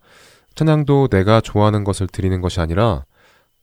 [0.54, 3.04] 찬양도 내가 좋아하는 것을 드리는 것이 아니라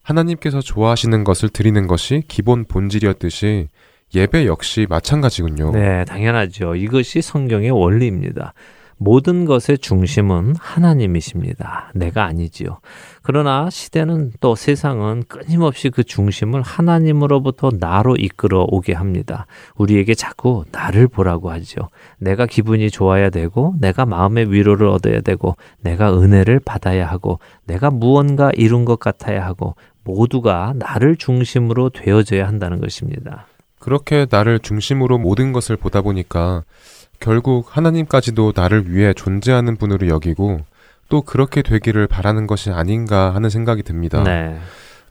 [0.02, 3.68] 하나님께서 좋아하시는 것을 드리는 것이 기본 본질이었듯이
[4.16, 5.70] 예배 역시 마찬가지군요.
[5.72, 6.74] 네, 당연하죠.
[6.74, 8.52] 이것이 성경의 원리입니다.
[9.02, 11.90] 모든 것의 중심은 하나님이십니다.
[11.94, 12.78] 내가 아니지요.
[13.22, 19.46] 그러나 시대는 또 세상은 끊임없이 그 중심을 하나님으로부터 나로 이끌어 오게 합니다.
[19.76, 21.88] 우리에게 자꾸 나를 보라고 하죠.
[22.18, 28.50] 내가 기분이 좋아야 되고, 내가 마음의 위로를 얻어야 되고, 내가 은혜를 받아야 하고, 내가 무언가
[28.54, 33.46] 이룬 것 같아야 하고, 모두가 나를 중심으로 되어져야 한다는 것입니다.
[33.82, 36.62] 그렇게 나를 중심으로 모든 것을 보다 보니까
[37.22, 40.60] 결국 하나님까지도 나를 위해 존재하는 분으로 여기고
[41.08, 44.24] 또 그렇게 되기를 바라는 것이 아닌가 하는 생각이 듭니다.
[44.24, 44.58] 네.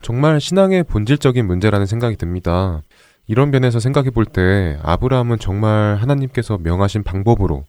[0.02, 2.82] 정말 신앙의 본질적인 문제라는 생각이 듭니다.
[3.26, 7.64] 이런 면에서 생각해 볼 때 아브라함은 정말 하나님께서 명하신 방법으로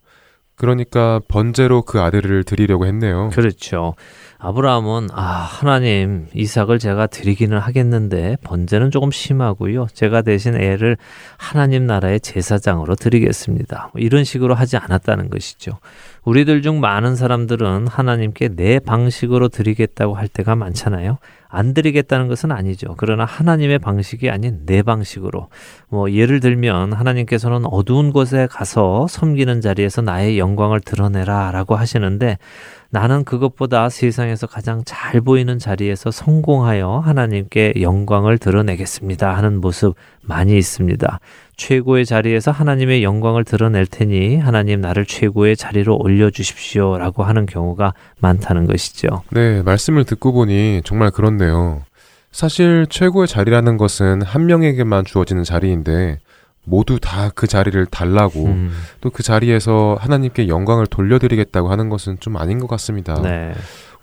[0.56, 3.30] 그러니까 번제로 그 아들을 드리려고 했네요.
[3.32, 3.94] 그렇죠.
[4.38, 9.86] 아브라함은 아 하나님 이삭을 제가 드리기는 하겠는데 번제는 조금 심하고요.
[9.94, 10.98] 제가 대신 애를
[11.38, 13.90] 하나님 나라의 제사장으로 드리겠습니다.
[13.92, 15.78] 뭐 이런 식으로 하지 않았다는 것이죠.
[16.24, 21.18] 우리들 중 많은 사람들은 하나님께 내 방식으로 드리겠다고 할 때가 많잖아요.
[21.54, 22.94] 안 드리겠다는 것은 아니죠.
[22.96, 25.48] 그러나 하나님의 방식이 아닌 내 방식으로.
[25.88, 32.38] 뭐 예를 들면 하나님께서는 어두운 곳에 가서 섬기는 자리에서 나의 영광을 드러내라 라고 하시는데
[32.90, 41.18] 나는 그것보다 세상에서 가장 잘 보이는 자리에서 성공하여 하나님께 영광을 드러내겠습니다 하는 모습 많이 있습니다.
[41.56, 48.66] 최고의 자리에서 하나님의 영광을 드러낼 테니 하나님 나를 최고의 자리로 올려주십시오 라고 하는 경우가 많다는
[48.66, 49.22] 것이죠.
[49.30, 51.82] 네, 말씀을 듣고 보니 정말 그렇네요.
[52.32, 56.18] 사실 최고의 자리라는 것은 한 명에게만 주어지는 자리인데
[56.64, 58.72] 모두 다 그 자리를 달라고 음.
[59.00, 63.20] 또그 자리에서 하나님께 영광을 돌려드리겠다고 하는 것은 좀 아닌 것 같습니다.
[63.22, 63.52] 네.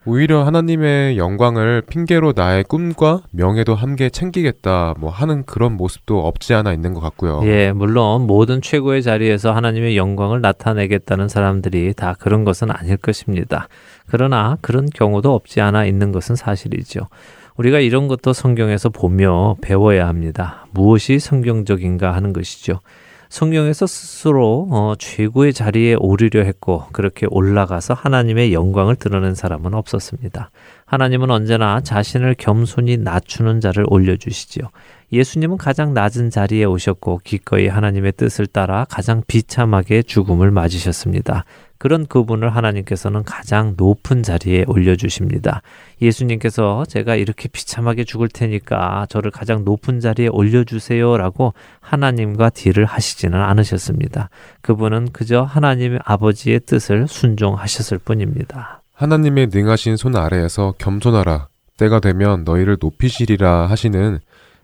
[0.04, 6.74] 오히려 하나님의 영광을 핑계로 나의 꿈과 명예도 함께 챙기겠다 뭐 하는 그런 모습도 없지 않아
[6.74, 7.42] 있는 것 같고요.
[7.44, 13.68] 예, 물론 모든 최고의 자리에서 하나님의 영광을 나타내겠다는 사람들이 다 그런 것은 아닐 것입니다.
[14.08, 17.08] 그러나 그런 경우도 없지 않아 있는 것은 사실이죠.
[17.58, 20.66] 우리가 이런 것도 성경에서 보며 배워야 합니다.
[20.72, 22.80] 무엇이 성경적인가 하는 것이죠.
[23.32, 30.52] 성경에서 스스로 어, 최고의 자리에 오르려 했고 그렇게 올라가서 하나님의 영광을 드러낸 사람은 없었습니다.
[30.86, 34.66] 하나님은 언제나 자신을 겸손히 낮추는 자를 올려주시지요.
[35.12, 41.44] 예수님은 가장 낮은 자리에 오셨고 기꺼이 하나님의 뜻을 따라 가장 비참하게 죽음을 맞으셨습니다.
[41.78, 45.64] 그런 그분을 하나님께서는 가장 높은 자리에 올려주십니다.
[46.02, 53.42] 예수님께서 제가 이렇게 비참하게 죽을 테니까 저를 가장 높은 자리에 올려주세요 라고 하나님과 딜을 하시지는
[53.42, 54.30] 않으셨습니다.
[54.62, 58.84] 그분은 그저 하나님의 아버지의 뜻을 순종하셨을 뿐입니다.
[58.94, 61.48] 하나님의 능하신 손 아래에서 겸손하라.
[61.78, 64.20] 때가 되면 너희를 높이시리라 하시는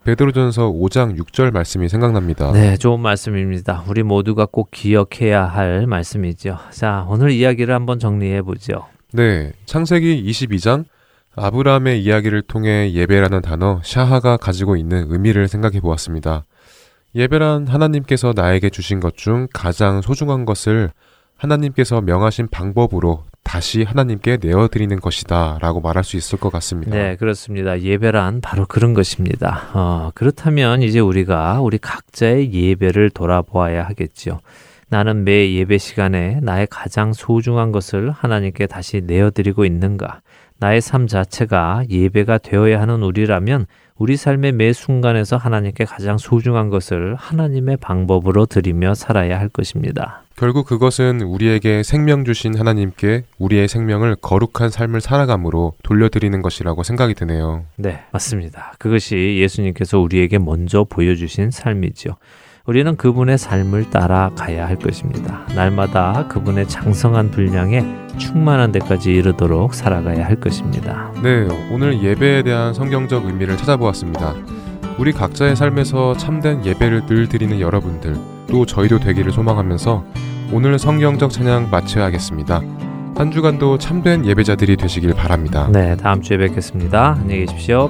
[0.08, 2.54] 베드로전서 5장 6절 말씀이 생각납니다.
[2.54, 3.84] 네, 좋은 말씀입니다.
[3.89, 6.58] 우리 모두가 꼭 기억해야 할 말씀이죠.
[6.72, 8.86] 자, 오늘 이야기를 한번 정리해 보죠.
[9.12, 10.86] 네, 창세기 22장
[11.36, 16.46] 아브라함의 이야기를 통해 예배라는 단어 샤하가 가지고 있는 의미를 생각해 보았습니다.
[17.13, 20.89] 예배란 하나님께서 나에게 주신 것 중 가장 소중한 것을
[21.36, 26.91] 하나님께서 명하신 방법으로 다시 하나님께 내어드리는 것이다 라고 말할 수 있을 것 같습니다.
[26.91, 27.79] 네, 그렇습니다.
[27.79, 29.69] 예배란 바로 그런 것입니다.
[29.73, 34.41] 어, 그렇다면 이제 우리가 우리 각자의 예배를 돌아보아야 하겠죠.
[34.89, 40.21] 나는 매 예배 시간에 나의 가장 소중한 것을 하나님께 다시 내어드리고 있는가?
[40.60, 43.65] 나의 삶 자체가 예배가 되어야 하는 우리라면
[43.97, 50.23] 우리 삶의 매 순간에서 하나님께 가장 소중한 것을 하나님의 방법으로 드리며 살아야 할 것입니다.
[50.36, 57.65] 결국 그것은 우리에게 생명 주신 하나님께 우리의 생명을 거룩한 삶을 살아감으로 돌려드리는 것이라고 생각이 드네요.
[57.75, 58.73] 네, 맞습니다.
[58.77, 62.17] 그것이 예수님께서 우리에게 먼저 보여주신 삶이죠.
[62.67, 65.39] 우리는 그분의 삶을 따라가야 할 것입니다.
[65.56, 67.86] 날마다 그분의 장성한 분량에
[68.18, 71.09] 충만한 데까지 이르도록 살아가야 할 것입니다.
[71.24, 74.36] 네, 오늘 예배에 대한 성경적 의미를 찾아보았습니다.
[74.99, 80.03] 우리 각자의 삶에서 참된 예배를 늘 드리는 여러분들, 또 저희도 되기를 소망하면서
[80.51, 82.61] 오늘 성경적 찬양 마쳐야겠습니다.
[83.15, 85.70] 한 주간도 참된 예배자들이 되시길 바랍니다.
[85.72, 87.18] 네, 다음 주에 뵙겠습니다.
[87.18, 87.89] 안녕히 계십시오.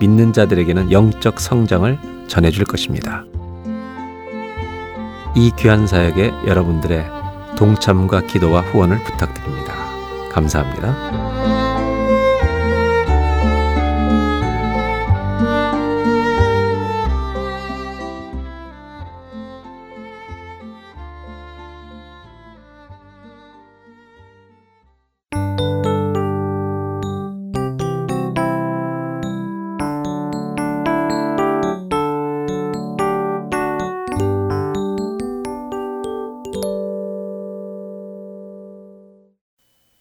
[0.00, 3.24] 믿는 자들에게는 영적 성장을 전해줄 것입니다.
[5.34, 7.04] 이 귀한 사역에 여러분들의
[7.56, 9.74] 동참과 기도와 후원을 부탁드립니다.
[10.30, 11.27] 감사합니다.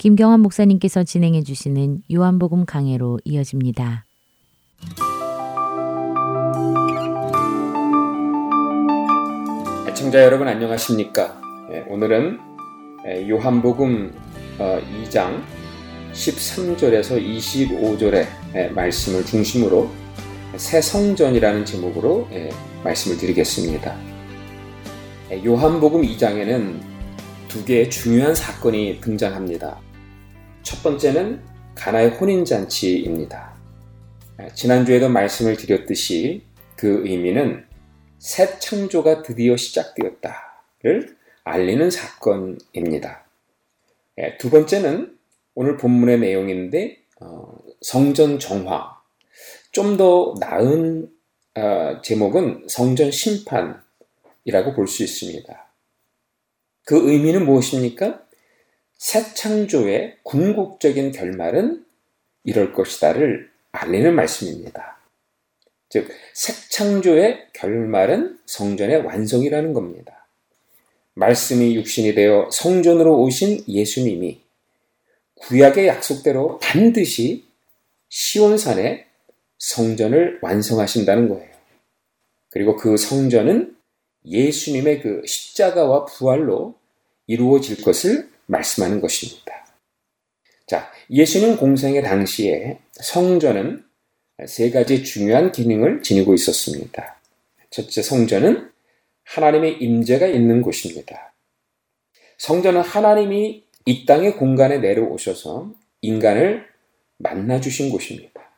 [0.07, 4.05] 김경환 목사님께서 진행해 주시는 요한복음 강해로 이어집니다.
[9.89, 11.41] 애청자 여러분 안녕하십니까?
[11.73, 12.39] 예, 오늘은
[13.05, 14.13] 예, 요한복음
[14.57, 15.43] 2장
[16.13, 19.89] 13절에서 25절의 말씀을 중심으로
[20.55, 22.29] 새 성전이라는 제목으로
[22.81, 23.93] 말씀을 드리겠습니다.
[25.43, 26.79] 요한복음 2장에는
[27.49, 29.85] 두 개의 중요한 사건이 등장합니다.
[30.67, 31.41] 첫 번째는
[31.75, 33.55] 가나의 혼인잔치입니다.
[34.53, 36.43] 지난주에도 말씀을 드렸듯이
[36.75, 37.65] 그 의미는
[38.19, 41.15] 새 창조가 드디어 시작되었다를
[41.45, 43.25] 알리는 사건입니다.
[44.39, 45.17] 두 번째는
[45.55, 48.97] 오늘 본문의 내용인데 어, 성전 정화.
[49.71, 51.09] 좀 더 나은
[51.55, 55.71] 어, 제목은 성전 심판이라고 볼 수 있습니다.
[56.83, 58.26] 그 의미는 무엇입니까?
[58.97, 61.85] 새 창조의 궁극적인 결말은
[62.43, 64.97] 이럴 것이다를 알리는 말씀입니다.
[65.89, 70.27] 즉, 새 창조의 결말은 성전의 완성이라는 겁니다.
[71.13, 74.41] 말씀이 육신이 되어 성전으로 오신 예수님이
[75.35, 77.45] 구약의 약속대로 반드시
[78.09, 79.05] 시온산에
[79.59, 81.49] 성전을 완성하신다는 거예요.
[82.49, 83.75] 그리고 그 성전은
[84.25, 86.75] 예수님의 그 십자가와 부활로
[87.27, 89.65] 이루어질 것을 말씀하는 것입니다.
[90.65, 93.85] 자, 예수님 공생의 당시에 성전은
[94.47, 97.19] 세 가지 중요한 기능을 지니고 있었습니다.
[97.69, 98.71] 첫째 성전은
[99.23, 101.33] 하나님의 임재가 있는 곳입니다.
[102.37, 106.67] 성전은 하나님이 이 땅의 공간에 내려오셔서 인간을
[107.17, 108.51] 만나 주신 곳입니다.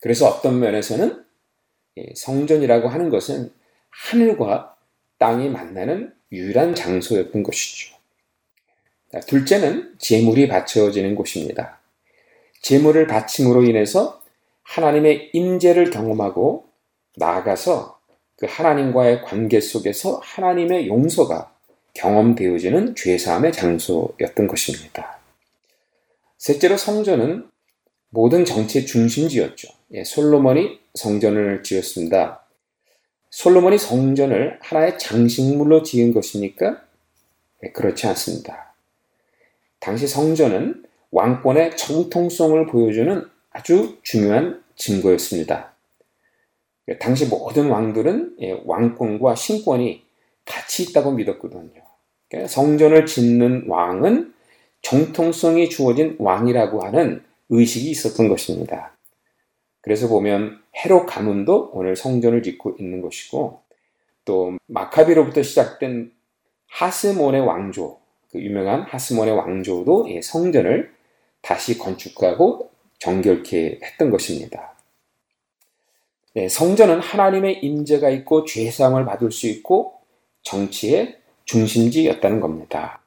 [0.00, 1.24] 그래서 어떤 면에서는
[2.14, 3.52] 성전이라고 하는 것은
[3.90, 4.76] 하늘과
[5.18, 7.97] 땅이 만나는 유일한 장소였던 것이죠.
[9.26, 11.80] 둘째는 제물이 바쳐지는 곳입니다.
[12.62, 14.20] 제물을 바침으로 인해서
[14.62, 16.66] 하나님의 임재를 경험하고
[17.16, 17.98] 나아가서
[18.36, 21.52] 그 하나님과의 관계 속에서 하나님의 용서가
[21.94, 25.18] 경험되어지는 죄사함의 장소였던 것입니다.
[26.36, 27.48] 셋째로 성전은
[28.10, 29.68] 모든 정치의 중심지였죠.
[29.94, 32.44] 예, 솔로몬이 성전을 지었습니다.
[33.30, 36.82] 솔로몬이 성전을 하나의 장식물로 지은 것입니까?
[37.62, 38.67] 네, 그렇지 않습니다.
[39.80, 45.74] 당시 성전은 왕권의 정통성을 보여주는 아주 중요한 증거였습니다.
[47.00, 50.04] 당시 모든 왕들은 예, 왕권과 신권이
[50.44, 51.82] 같이 있다고 믿었거든요.
[52.28, 54.34] 그러니까 성전을 짓는 왕은
[54.82, 58.96] 정통성이 주어진 왕이라고 하는 의식이 있었던 것입니다.
[59.80, 63.62] 그래서 보면 헤롯 가문도 오늘 성전을 짓고 있는 것이고
[64.24, 66.12] 또 마카비로부터 시작된
[66.68, 67.97] 하스몬의 왕조,
[68.30, 70.92] 그 유명한 하스몬의 왕조도 성전을
[71.40, 74.74] 다시 건축하고 정결케 했던 것입니다.
[76.34, 79.94] 네, 성전은 하나님의 임재가 있고 죄사함을 받을 수 있고
[80.42, 83.02] 정치의 중심지였다는 겁니다.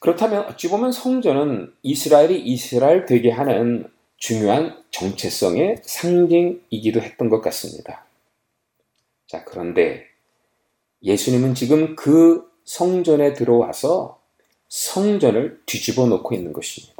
[0.00, 8.06] 그렇다면 어찌 보면 성전은 이스라엘이 이스라엘 되게 하는 중요한 정체성의 상징이기도 했던 것 같습니다.
[9.26, 10.04] 자, 그런데
[11.02, 14.20] 예수님은 지금 그 성전에 들어와서
[14.68, 16.96] 성전을 뒤집어 놓고 있는 것입니다.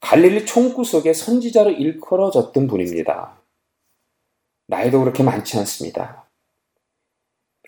[0.00, 3.40] 갈릴리 총구석에 선지자로 일컬어졌던 분입니다.
[4.66, 6.28] 나이도 그렇게 많지 않습니다.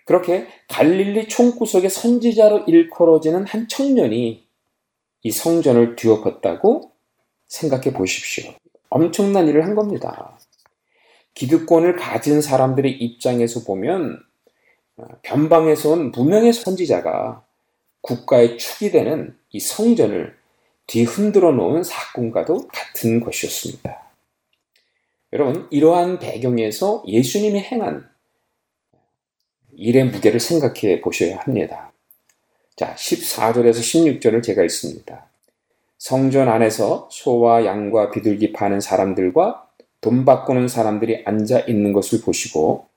[0.04, 4.46] 그렇게 갈릴리 총구석의 선지자로 일컬어지는 한 청년이
[5.22, 6.92] 이 성전을 뒤엎었다고
[7.46, 8.52] 생각해 보십시오.
[8.88, 10.38] 엄청난 일을 한 겁니다.
[11.34, 14.31] 기득권을 가진 사람들의 입장에서 보면 어,
[15.22, 17.44] 변방에서 온 무명의 선지자가
[18.02, 20.36] 국가의 축이 되는 이 성전을
[20.86, 24.02] 뒤흔들어 놓은 사건과도 같은 것이었습니다.
[25.32, 28.08] 여러분, 이러한 배경에서 예수님이 행한
[29.74, 31.92] 일의 무게를 생각해 보셔야 합니다.
[32.76, 33.78] 자, 14절에서
[34.20, 35.26] 16절을 제가 읽습니다.
[35.96, 39.68] 성전 안에서 소와 양과 비둘기 파는 사람들과
[40.00, 42.88] 돈 바꾸는 사람들이 앉아 있는 것을 보시고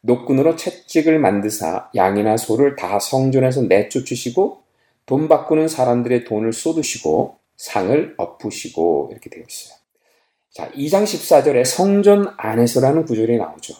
[0.00, 4.62] 노끈으로 채찍을 만드사 양이나 소를 다 성전에서 내쫓으시고
[5.06, 9.78] 돈 바꾸는 사람들의 돈을 쏟으시고 상을 엎으시고 이렇게 되어 있어요.
[10.50, 13.74] 자, 2장 14절에 성전 안에서라는 구절이 나오죠.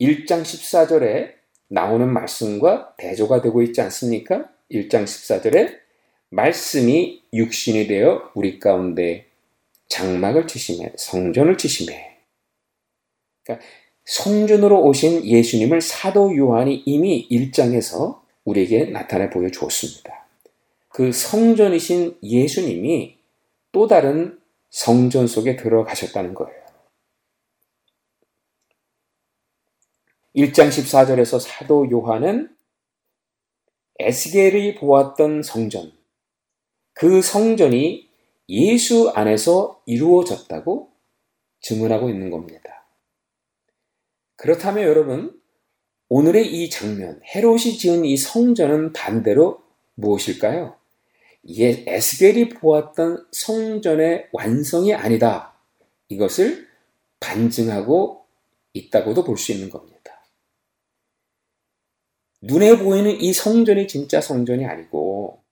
[0.00, 1.34] 1장 14절에
[1.68, 4.48] 나오는 말씀과 대조가 되고 있지 않습니까?
[4.70, 5.78] 1장 14절에
[6.30, 9.26] 말씀이 육신이 되어 우리 가운데
[9.88, 12.18] 장막을 치심해 성전을 치심해
[13.42, 13.66] 그러니까
[14.08, 20.26] 성전으로 오신 예수님을 사도 요한이 이미 1장에서 우리에게 나타내 보여주었습니다.
[20.88, 23.18] 그 성전이신 예수님이
[23.70, 24.40] 또 다른
[24.70, 26.58] 성전 속에 들어가셨다는 거예요.
[30.34, 32.56] 1장 14절에서 사도 요한은
[33.98, 35.92] 에스겔이 보았던 성전,
[36.94, 38.08] 그 성전이
[38.48, 40.90] 예수 안에서 이루어졌다고
[41.60, 42.77] 증언하고 있는 겁니다.
[44.38, 45.38] 그렇다면 여러분,
[46.08, 49.60] 오늘의 이 장면, 헤롯이 지은 이 성전은 반대로
[49.96, 50.76] 무엇일까요?
[51.56, 55.60] 예, 에스겔이 보았던 성전의 완성이 아니다.
[56.08, 56.68] 이것을
[57.18, 58.24] 반증하고
[58.74, 59.98] 있다고도 볼 수 있는 겁니다.
[62.40, 65.42] 눈에 보이는 이 성전이 진짜 성전이 아니고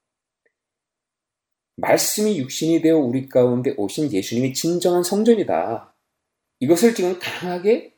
[1.74, 5.92] 말씀이 육신이 되어 우리 가운데 오신 예수님이 진정한 성전이다.
[6.60, 7.95] 이것을 지금 강하게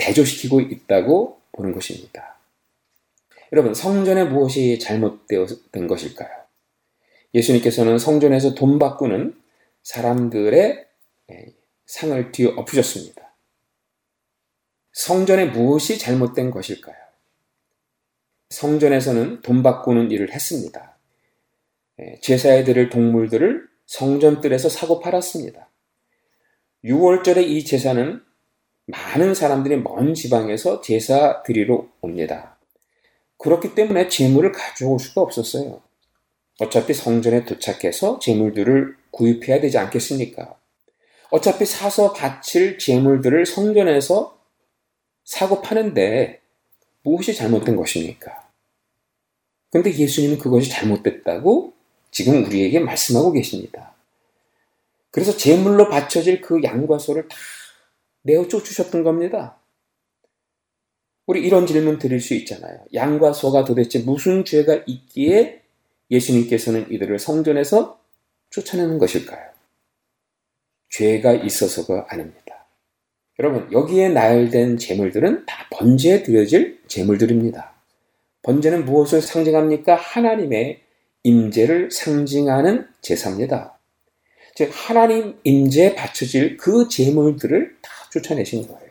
[0.00, 2.38] 대조시키고 있다고 보는 것입니다.
[3.52, 6.30] 여러분, 성전에 무엇이 잘못된 것일까요?
[7.34, 9.38] 예수님께서는 성전에서 돈 바꾸는
[9.82, 10.86] 사람들의
[11.86, 13.34] 상을 뒤에 엎으셨습니다.
[14.92, 16.96] 성전에 무엇이 잘못된 것일까요?
[18.50, 20.96] 성전에서는 돈 바꾸는 일을 했습니다.
[22.22, 25.68] 제사에 드릴 동물들을 성전들에서 사고 팔았습니다.
[26.84, 28.24] 6월절에 이 제사는
[28.90, 32.56] 많은 사람들이 먼 지방에서 제사 드리러 옵니다.
[33.38, 35.80] 그렇기 때문에 재물을 가져올 수가 없었어요.
[36.60, 40.54] 어차피 성전에 도착해서 재물들을 구입해야 되지 않겠습니까?
[41.30, 44.38] 어차피 사서 바칠 재물들을 성전에서
[45.24, 46.40] 사고 파는데
[47.02, 48.50] 무엇이 잘못된 것입니까?
[49.70, 51.72] 근데 예수님은 그것이 잘못됐다고
[52.10, 53.94] 지금 우리에게 말씀하고 계십니다.
[55.10, 57.36] 그래서 제물로 바쳐질 그 양과 소를 다
[58.22, 59.58] 내어 쫓으셨던 겁니다.
[61.26, 62.80] 우리 이런 질문 드릴 수 있잖아요.
[62.92, 65.62] 양과 소가 도대체 무슨 죄가 있기에
[66.10, 68.00] 예수님께서는 이들을 성전에서
[68.50, 69.50] 쫓아내는 것일까요?
[70.88, 72.66] 죄가 있어서가 아닙니다.
[73.38, 77.74] 여러분, 여기에 나열된 재물들은 다 번제에 드려질 재물들입니다.
[78.42, 79.94] 번제는 무엇을 상징합니까?
[79.94, 80.82] 하나님의
[81.22, 83.78] 임재를 상징하는 제사입니다.
[84.56, 88.90] 즉 하나님 임재에 바쳐질 그 재물들을 다 쫓아내신 거예요.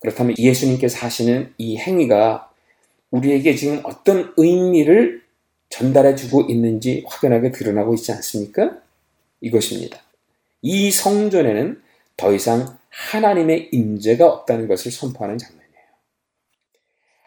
[0.00, 2.50] 그렇다면 예수님께서 하시는 이 행위가
[3.10, 5.22] 우리에게 지금 어떤 의미를
[5.68, 8.78] 전달해 주고 있는지 확연하게 드러나고 있지 않습니까?
[9.40, 10.02] 이것입니다.
[10.60, 11.82] 이 성전에는
[12.16, 15.72] 더 이상 하나님의 임재가 없다는 것을 선포하는 장면이에요.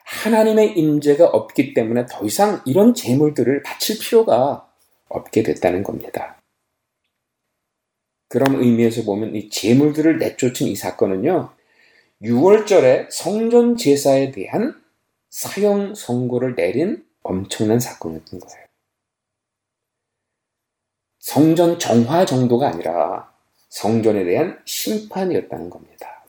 [0.03, 4.69] 하나님의 임재가 없기 때문에 더 이상 이런 재물들을 바칠 필요가
[5.09, 6.39] 없게 됐다는 겁니다.
[8.27, 11.53] 그런 의미에서 보면 이 재물들을 내쫓은 이 사건은요,
[12.21, 14.81] 6월절에 성전 제사에 대한
[15.29, 18.65] 사형 선고를 내린 엄청난 사건이었던 거예요.
[21.19, 23.33] 성전 정화 정도가 아니라
[23.69, 26.23] 성전에 대한 심판이었다는 겁니다.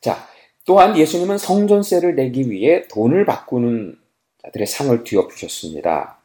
[0.00, 0.28] 자,
[0.64, 3.98] 또한 예수님은 성전세를 내기 위해 돈을 바꾸는
[4.42, 6.20] 자들의 상을 뒤엎으셨습니다.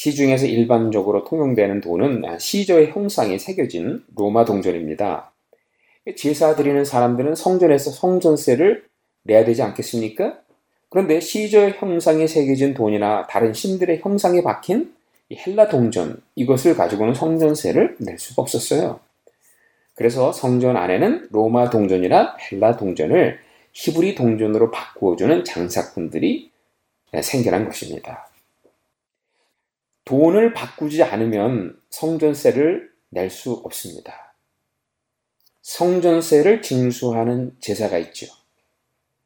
[0.00, 5.30] 시중에서 일반적으로 통용되는 돈은 시저의 형상이 새겨진 로마 동전입니다.
[6.16, 8.82] 제사 드리는 사람들은 성전에서 성전세를
[9.24, 10.38] 내야 되지 않겠습니까?
[10.88, 14.94] 그런데 시저 형상이 새겨진 돈이나 다른 신들의 형상이 박힌
[15.30, 19.00] 헬라 동전, 이것을 가지고는 성전세를 낼 수가 없었어요.
[19.94, 23.38] 그래서 성전 안에는 로마 동전이나 헬라 동전을
[23.74, 26.50] 히브리 동전으로 바꾸어주는 장사꾼들이
[27.20, 28.29] 생겨난 것입니다.
[30.04, 34.34] 돈을 바꾸지 않으면 성전세를 낼 수 없습니다.
[35.62, 38.26] 성전세를 징수하는 제사가 있죠.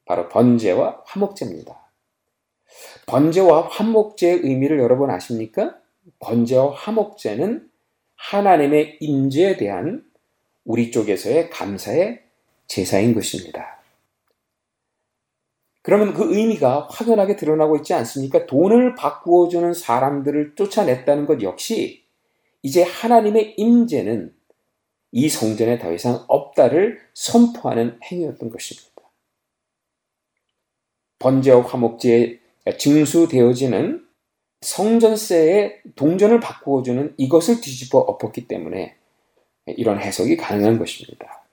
[0.05, 1.81] 바로 번제와 화목제입니다.
[3.07, 5.79] 번제와 화목제의 의미를 여러분 아십니까?
[6.19, 7.71] 번제와 화목제는
[8.17, 10.05] 하나님의 임재에 대한
[10.65, 12.23] 우리 쪽에서의 감사의
[12.67, 13.84] 제사인 것입니다.
[15.85, 18.47] 그러면 그 의미가 확연하게 드러나고 있지 않습니까?
[18.47, 22.07] 돈을 바꾸어 주는 사람들을 쫓아냈다는 것 역시
[22.63, 24.35] 이제 하나님의 임재는
[25.13, 29.03] 이 성전에 더 이상 없다를 선포하는 행위였던 것입니다.
[31.19, 32.39] 번제와 화목제에
[32.79, 34.07] 증수되어지는
[34.63, 38.97] 성전세의 동전을 바꾸어 주는 이것을 뒤집어 엎었기 때문에
[39.67, 41.44] 이런 해석이 가능한 것입니다.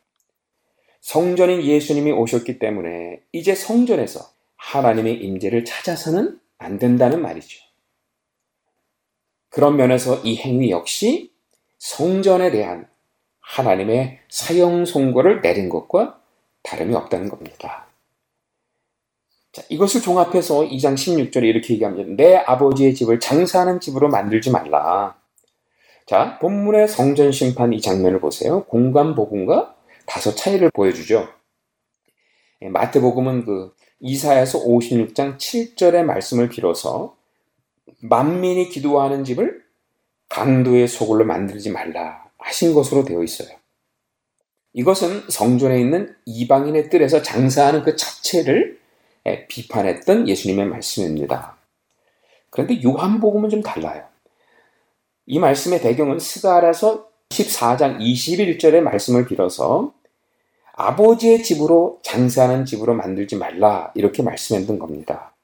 [1.02, 4.22] 성전인 예수님이 오셨기 때문에 이제 성전에서
[4.56, 7.60] 하나님의 임재를 찾아서는 안 된다는 말이죠.
[9.50, 11.32] 그런 면에서 이 행위 역시
[11.80, 12.88] 성전에 대한
[13.40, 16.22] 하나님의 사형 선고를 내린 것과
[16.64, 17.88] 다름이 없다는 겁니다.
[19.52, 22.10] 자, 이것을 종합해서 2장 16절에 이렇게 얘기합니다.
[22.16, 25.18] 내 아버지의 집을 장사하는 집으로 만들지 말라.
[26.06, 28.64] 자, 본문의 성전 심판 이 장면을 보세요.
[28.66, 29.76] 공간 복음과
[30.12, 31.30] 다소 차이를 보여주죠.
[32.62, 37.16] 예, 마태복음은 그 이사야서 56장 7절의 말씀을 빌어서
[38.02, 39.64] 만민이 기도하는 집을
[40.28, 43.56] 강도의 소굴로 만들지 말라 하신 것으로 되어 있어요.
[44.74, 48.82] 이것은 성전에 있는 이방인의 뜰에서 장사하는 그 자체를
[49.28, 51.56] 예, 비판했던 예수님의 말씀입니다.
[52.50, 54.04] 그런데 요한복음은 좀 달라요.
[55.26, 59.94] 이 말씀의 배경은 스가라서 14장 21절의 말씀을 빌어서
[60.74, 65.36] 아버지의 집으로 장사하는 집으로 만들지 말라 이렇게 말씀했던 겁니다.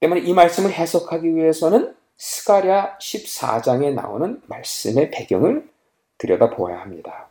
[0.00, 5.68] 때문에 이 말씀을 해석하기 위해서는 스가랴 14장에 나오는 말씀의 배경을
[6.18, 7.28] 들여다보아야 합니다.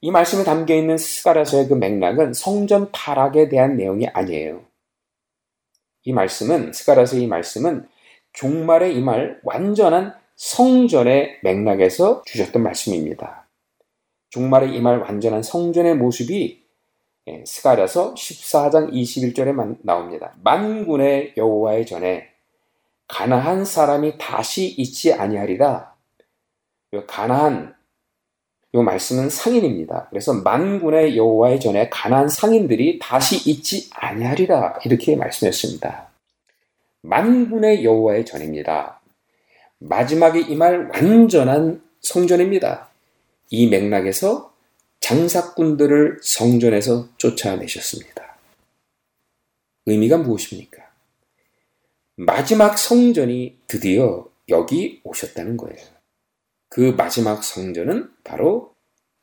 [0.00, 4.62] 이 말씀에 담겨 있는 스가랴서의 그 맥락은 성전 타락에 대한 내용이 아니에요.
[6.02, 7.88] 이 말씀은 스가랴서의 이 말씀은
[8.34, 13.43] 종말의 이 말 완전한 성전의 맥락에서 주셨던 말씀입니다.
[14.74, 16.64] 이말 완전한 성전의 모습이
[17.26, 20.34] 예, 스가랴서 14장 21절에 나옵니다.
[20.42, 22.28] 만군의 여호와의 전에
[23.08, 25.94] 가나한 사람이 다시 있지 아니하리라.
[27.06, 27.74] 가나한
[28.72, 30.08] 이 말씀은 상인입니다.
[30.10, 36.08] 그래서 만군의 여호와의 전에 가난 상인들이 다시 있지 아니하리라 이렇게 말씀했습니다.
[37.02, 39.00] 만군의 여호와의 전입니다.
[39.78, 42.88] 마지막에 이말 완전한 성전입니다.
[43.50, 44.54] 이 맥락에서
[45.00, 48.38] 장사꾼들을 성전에서 쫓아내셨습니다.
[49.86, 50.82] 의미가 무엇입니까?
[52.16, 55.84] 마지막 성전이 드디어 여기 오셨다는 거예요.
[56.68, 58.74] 그 마지막 성전은 바로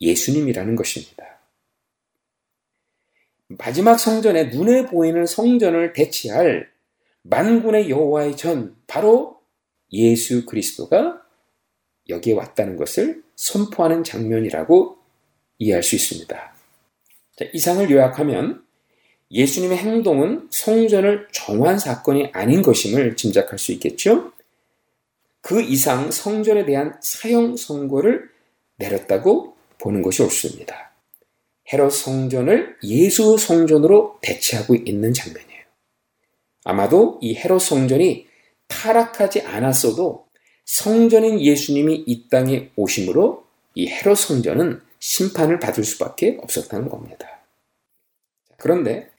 [0.01, 1.39] 예수님이라는 것입니다.
[3.47, 6.71] 마지막 성전에 눈에 보이는 성전을 대체할
[7.23, 9.41] 만군의 여호와의 전 바로
[9.91, 11.21] 예수 그리스도가
[12.09, 14.97] 여기에 왔다는 것을 선포하는 장면이라고
[15.57, 16.53] 이해할 수 있습니다.
[17.35, 18.63] 자, 이상을 요약하면
[19.31, 24.31] 예수님의 행동은 성전을 정한 사건이 아닌 것임을 짐작할 수 있겠죠?
[25.41, 28.29] 그 이상 성전에 대한 사형 선고를
[28.75, 30.91] 내렸다고 보는 것이 옳습니다.
[31.73, 35.63] 헤롯 성전을 예수 성전으로 대체하고 있는 장면이에요.
[36.63, 38.27] 아마도 이 헤롯 성전이
[38.67, 40.27] 타락하지 않았어도
[40.71, 43.45] 성전인 예수님이 이 땅에 오심으로
[43.75, 47.41] 이 헤롯 성전은 심판을 받을 수밖에 없었다는 겁니다.
[48.55, 49.11] 그런데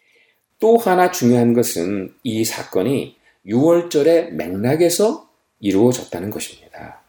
[0.58, 5.28] 또 하나 중요한 것은 이 사건이 6월절의 맥락에서
[5.60, 7.02] 이루어졌다는 것입니다.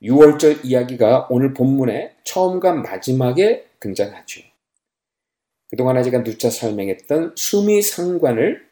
[0.00, 4.40] 6월절 이야기가 오늘 본문의 처음과 마지막에 등장하죠.
[5.68, 8.66] 그동안 제가 누차 설명했던 수미 상관을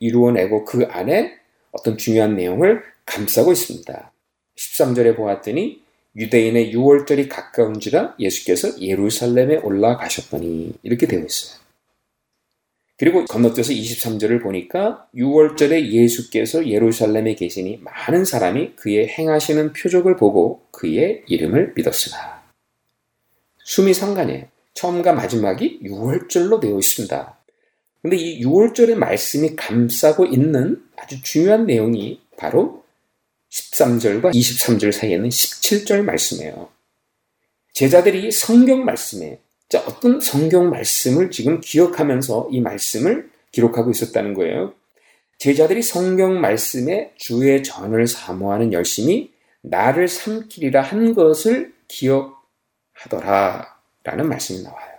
[0.00, 1.38] 이루어내고 그 안에
[1.70, 4.12] 어떤 중요한 내용을 감싸고 있습니다.
[4.56, 5.82] 13절에 보았더니
[6.16, 11.62] 유대인의 6월절이 가까운지라 예수께서 예루살렘에 올라가셨더니 이렇게 되어 있어요.
[12.98, 21.24] 그리고 건너뛰어서 23절을 보니까 6월절에 예수께서 예루살렘에 계시니 많은 사람이 그의 행하시는 표적을 보고 그의
[21.26, 22.42] 이름을 믿었으나.
[23.64, 24.46] 숨이 상관이에요.
[24.74, 27.38] 처음과 마지막이 6월절로 되어 있습니다.
[28.02, 32.81] 근데 이 6월절의 말씀이 감싸고 있는 아주 중요한 내용이 바로
[33.52, 36.70] 13절과 23절 사이에는 17절 말씀이에요.
[37.72, 44.74] 제자들이 성경 말씀에 자, 어떤 성경 말씀을 지금 기억하면서 이 말씀을 기록하고 있었다는 거예요.
[45.38, 49.32] 제자들이 성경 말씀에 주의 전을 사모하는 열심히
[49.62, 53.66] 나를 삼키리라 한 것을 기억하더라
[54.04, 54.92] 라는 말씀이 나와요.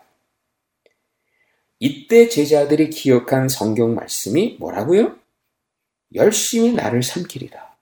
[1.80, 5.16] 이때 제자들이 기억한 성경 말씀이 뭐라고요?
[6.16, 7.73] 열심히 나를 삼키리라.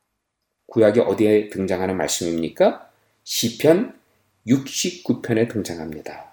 [0.72, 2.90] 구약이 어디에 등장하는 말씀입니까?
[3.26, 3.94] 시편
[4.48, 6.32] 69편에 등장합니다.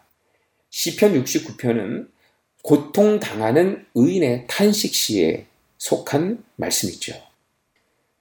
[0.71, 2.09] 시편 69편은
[2.63, 5.47] 고통당하는 의인의 탄식시에
[5.79, 7.15] 속한 말씀이죠.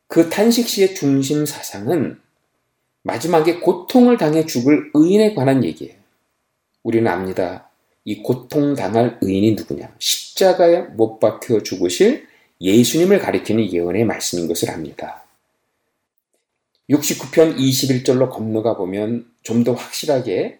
[0.07, 2.19] 그 탄식시의 중심 사상은
[3.03, 5.93] 마지막에 고통을 당해 죽을 의인에 관한 얘기예요.
[6.81, 7.69] 우리는 압니다.
[8.05, 9.93] 이 고통당할 의인이 누구냐?
[9.99, 12.27] 십자가에 못 박혀 죽으실
[12.59, 15.26] 예수님을 가리키는 예언의 말씀인 것을 압니다.
[16.89, 20.59] 69편 21절로 건너가 보면 좀 더 확실하게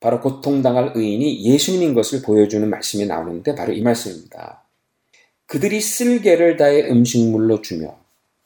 [0.00, 4.64] 바로 고통당할 의인이 예수님인 것을 보여주는 말씀이 나오는데 바로 이 말씀입니다.
[5.46, 7.98] 그들이 쓸개를 다해 음식물로 주며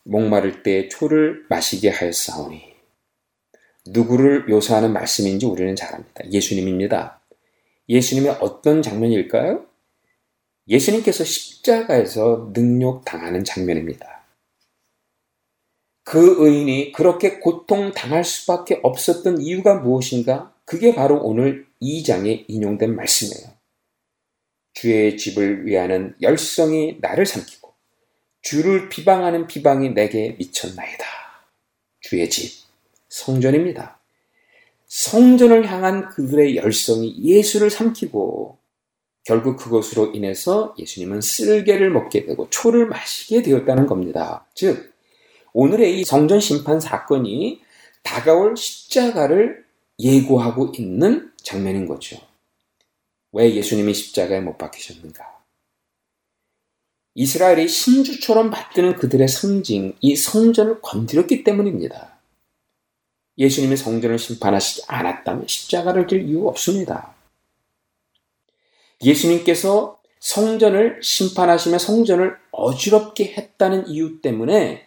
[0.05, 2.73] 목마를 때 초를 마시게 하였사오니
[3.87, 6.23] 누구를 묘사하는 말씀인지 우리는 잘 압니다.
[6.31, 7.21] 예수님입니다.
[7.89, 9.67] 예수님의 어떤 장면일까요?
[10.69, 14.12] 예수님께서 십자가에서 능욕 당하는 장면입니다.
[16.05, 20.53] 그 의인이 그렇게 고통 당할 수밖에 없었던 이유가 무엇인가?
[20.65, 23.53] 그게 바로 오늘 2장에 인용된 말씀이에요.
[24.75, 27.73] 주의 집을 위하는 열성이 나를 삼키고
[28.41, 31.05] 주를 비방하는 비방이 내게 미쳤나이다.
[32.01, 32.53] 주의 집,
[33.09, 34.01] 성전입니다.
[34.87, 38.59] 성전을 향한 그들의 열성이 예수를 삼키고
[39.25, 44.45] 결국 그것으로 인해서 예수님은 쓸개를 먹게 되고 초를 마시게 되었다는 겁니다.
[44.55, 44.92] 즉,
[45.53, 47.63] 오늘의 이 성전 심판 사건이
[48.03, 49.65] 다가올 십자가를
[49.99, 52.19] 예고하고 있는 장면인 거죠.
[53.33, 55.33] 왜 예수님이 십자가에 못 박히셨는가?
[57.15, 62.19] 이스라엘이 신주처럼 받드는 그들의 상징, 이 성전을 건드렸기 때문입니다.
[63.37, 67.15] 예수님이 성전을 심판하시지 않았다면 십자가를 질 이유 없습니다.
[69.03, 74.87] 예수님께서 성전을 심판하시며 성전을 어지럽게 했다는 이유 때문에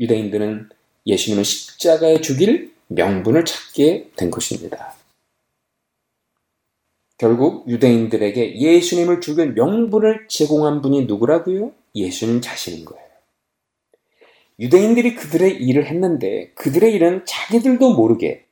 [0.00, 0.70] 유대인들은
[1.06, 4.94] 예수님을 십자가에 죽일 명분을 찾게 된 것입니다.
[7.16, 11.72] 결국 유대인들에게 예수님을 죽일 명분을 제공한 분이 누구라고요?
[11.94, 13.04] 예수님 자신인 거예요.
[14.58, 18.44] 유대인들이 그들의 일을 했는데 그들의 일은 자기들도 모르게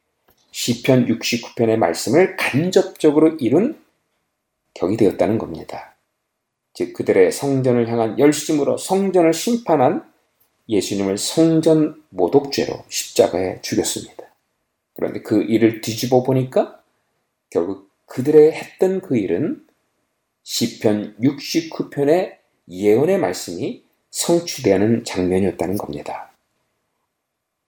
[0.50, 3.80] 시편 69편의 말씀을 간접적으로 이룬
[4.74, 5.96] 격이 되었다는 겁니다.
[6.74, 10.11] 즉 그들의 성전을 향한 열심으로 성전을 심판한
[10.68, 14.24] 예수님을 성전 모독죄로 십자가에 죽였습니다.
[14.94, 16.82] 그런데 그 일을 뒤집어 보니까
[17.50, 19.66] 결국 그들의 했던 그 일은
[20.42, 22.36] 시편 69편의
[22.68, 26.32] 예언의 말씀이 성취되는 장면이었다는 겁니다.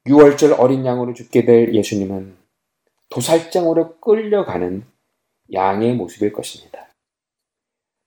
[0.07, 2.36] 6월절 어린 양으로 죽게 될 예수님은
[3.09, 4.84] 도살장으로 끌려가는
[5.53, 6.88] 양의 모습일 것입니다.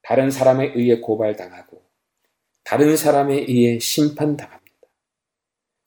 [0.04, 1.82] 다른 사람에 의해 고발당하고
[2.64, 4.57] 다른 사람에 의해 심판당합니다.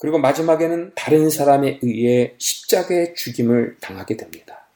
[0.00, 4.66] 그리고 마지막에는 다른 사람에 의해 십자가의 죽임을 당하게 됩니다.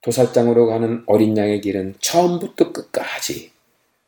[0.00, 3.52] 도살장으로 가는 어린 양의 길은 처음부터 끝까지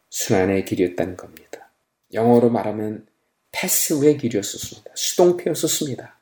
[0.08, 1.70] 순환의 길이었다는 겁니다.
[2.14, 3.06] 영어로 말하면
[3.52, 4.90] 패스의 길이었었습니다.
[4.94, 6.18] 수동태였었습니다.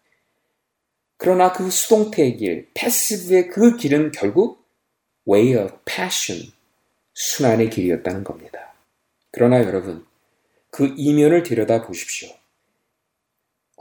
[1.17, 4.67] 그러나 그 수동태의 길, 패스브의 그 길은 결국
[5.29, 6.51] way of passion,
[7.15, 8.75] 순환의 길이었다는 겁니다.
[9.31, 10.05] 그러나 여러분,
[10.71, 12.42] 그 이면을 들여다 보십시오.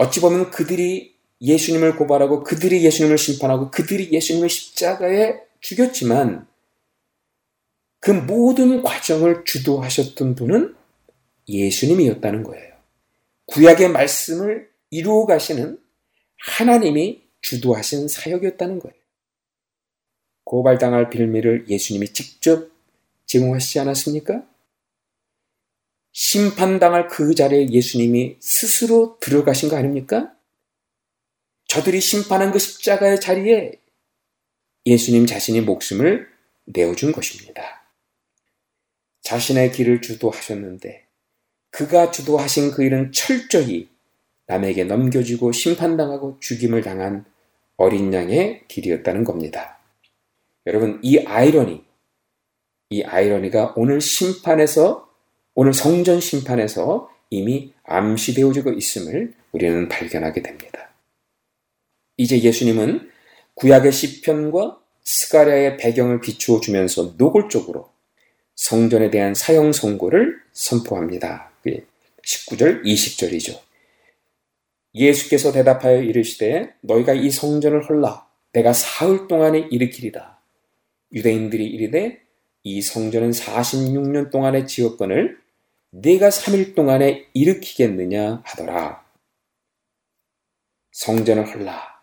[0.01, 6.47] 어찌 보면 그들이 예수님을 고발하고 그들이 예수님을 심판하고 그들이 예수님을 십자가에 죽였지만
[7.99, 10.75] 그 모든 과정을 주도하셨던 분은
[11.47, 12.73] 예수님이었다는 거예요.
[13.45, 15.79] 구약의 말씀을 이루어 가시는
[16.39, 18.95] 하나님이 주도하신 사역이었다는 거예요.
[20.45, 22.71] 고발당할 빌미를 예수님이 직접
[23.27, 24.47] 제공하시지 않았습니까?
[26.11, 30.33] 심판당할 그 자리에 예수님이 스스로 들어가신 거 아닙니까?
[31.67, 33.79] 저들이 심판한 그 십자가의 자리에
[34.85, 36.27] 예수님 자신이 목숨을
[36.65, 37.85] 내어준 것입니다.
[39.21, 41.07] 자신의 길을 주도하셨는데
[41.69, 43.89] 그가 주도하신 그 일은 철저히
[44.47, 47.25] 남에게 넘겨지고 심판당하고 죽임을 당한
[47.77, 49.79] 어린 양의 길이었다는 겁니다.
[50.65, 51.83] 여러분, 이 아이러니,
[52.89, 55.10] 이 아이러니가 오늘 심판에서
[55.53, 60.89] 오늘 성전 심판에서 이미 암시되어지고 있음을 우리는 발견하게 됩니다.
[62.17, 63.09] 이제 예수님은
[63.55, 67.89] 구약의 시편과 스가랴의 배경을 비추어 주면서 노골적으로
[68.55, 71.51] 성전에 대한 사형 선고를 선포합니다.
[72.23, 73.59] 19절, 20절이죠.
[74.93, 80.39] 예수께서 대답하여 이르시되 너희가 이 성전을 헐라 내가 사흘 동안에 일으키리다.
[81.13, 82.21] 유대인들이 이르되
[82.63, 85.40] 이 성전은 46년 동안의 지역권을
[85.91, 89.05] 네가 3일 동안에 일으키겠느냐 하더라.
[90.91, 92.01] 성전을 헐라.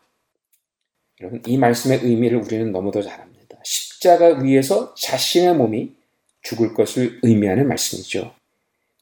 [1.20, 3.58] 여러분, 이 말씀의 의미를 우리는 너무도 잘 압니다.
[3.64, 5.96] 십자가 위에서 자신의 몸이
[6.42, 8.34] 죽을 것을 의미하는 말씀이죠.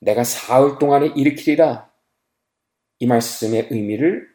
[0.00, 1.90] 내가 사흘 동안에 일으키리라.
[3.00, 4.28] 이 말씀의 의미를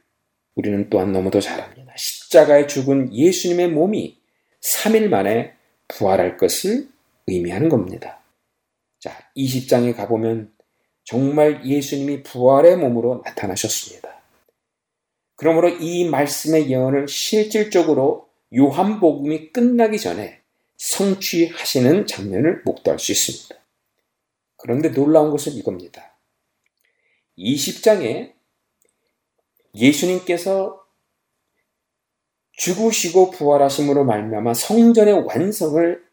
[0.56, 1.94] 우리는 또한 너무도 잘 압니다.
[1.96, 4.20] 십자가에 죽은 예수님의 몸이
[4.62, 5.54] 3일 만에
[5.88, 6.90] 부활할 것을
[7.28, 8.21] 의미하는 겁니다.
[9.02, 10.54] 자, 20장에 가보면
[11.04, 14.22] 정말 예수님이 부활의 몸으로 나타나셨습니다.
[15.36, 20.42] 그러므로 이 말씀의 예언을 실질적으로 요한복음이 끝나기 전에
[20.78, 23.56] 성취하시는 장면을 목도할 수 있습니다.
[24.58, 26.16] 그런데 놀라운 것은 이겁니다.
[27.40, 28.34] 20장에
[29.74, 30.80] 예수님께서
[32.52, 36.11] 죽으시고 부활하심으로 말미암아 성전의 완성을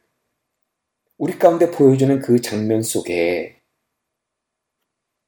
[1.19, 3.61] 우리 가운데 보여주는 그 장면 속에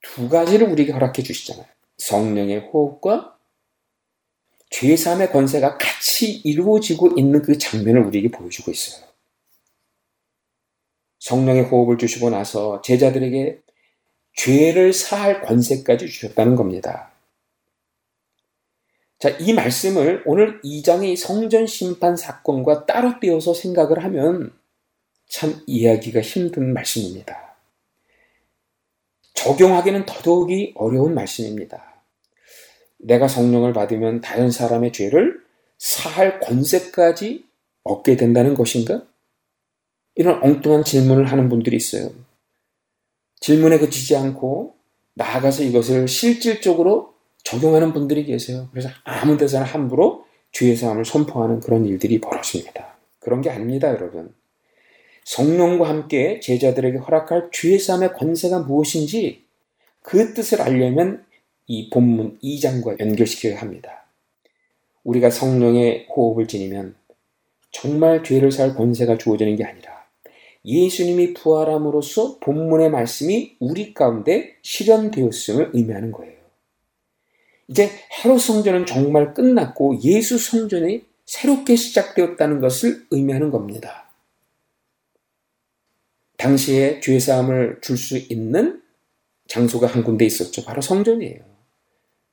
[0.03, 1.66] 두 가지를 우리에게 허락해 주시잖아요.
[1.99, 3.36] 성령의 호흡과
[4.70, 9.05] 죄사함의 권세가 같이 이루어지고 있는 그 장면을 우리에게 보여주고 있어요.
[11.18, 13.61] 성령의 호흡을 주시고 나서 제자들에게
[14.36, 17.11] 죄를 사할 권세까지 주셨다는 겁니다.
[19.18, 24.59] 자, 이 말씀을 오늘 2장의 성전 심판 사건과 따로 떼어서 생각을 하면
[25.31, 27.57] 참 이해하기가 힘든 말씀입니다.
[29.35, 32.03] 적용하기는 더더욱이 어려운 말씀입니다.
[32.99, 35.41] 내가 성령을 받으면 다른 사람의 죄를
[35.78, 37.47] 사할 권세까지
[37.85, 39.07] 얻게 된다는 것인가?
[40.16, 42.11] 이런 엉뚱한 질문을 하는 분들이 있어요.
[43.41, 44.74] 질문에 그치지 않고
[45.14, 47.14] 나아가서 이것을 실질적으로
[47.45, 48.68] 적용하는 분들이 계세요.
[48.72, 52.97] 그래서 아무 데서나 함부로 죄의 사함을 선포하는 그런 일들이 벌어집니다.
[53.20, 54.35] 그런 게 아닙니다, 여러분.
[55.25, 59.45] 성령과 함께 제자들에게 허락할 죄의 사함의 권세가 무엇인지
[60.03, 61.25] 그 뜻을 알려면
[61.66, 64.07] 이 본문 2장과 연결시켜야 합니다.
[65.05, 66.95] 우리가 성령의 호흡을 지니면
[67.71, 70.05] 정말 죄를 살 권세가 주어지는 게 아니라
[70.64, 76.35] 예수님이 부활함으로써 본문의 말씀이 우리 가운데 실현되었음을 의미하는 거예요.
[77.68, 77.89] 이제
[78.25, 83.99] 헤롯 성전은 정말 끝났고 예수 성전이 새롭게 시작되었다는 것을 의미하는 겁니다.
[86.41, 88.80] 당시에 죄 사함을 줄 수 있는
[89.49, 90.64] 장소가 한 군데 있었죠.
[90.64, 91.41] 바로 성전이에요.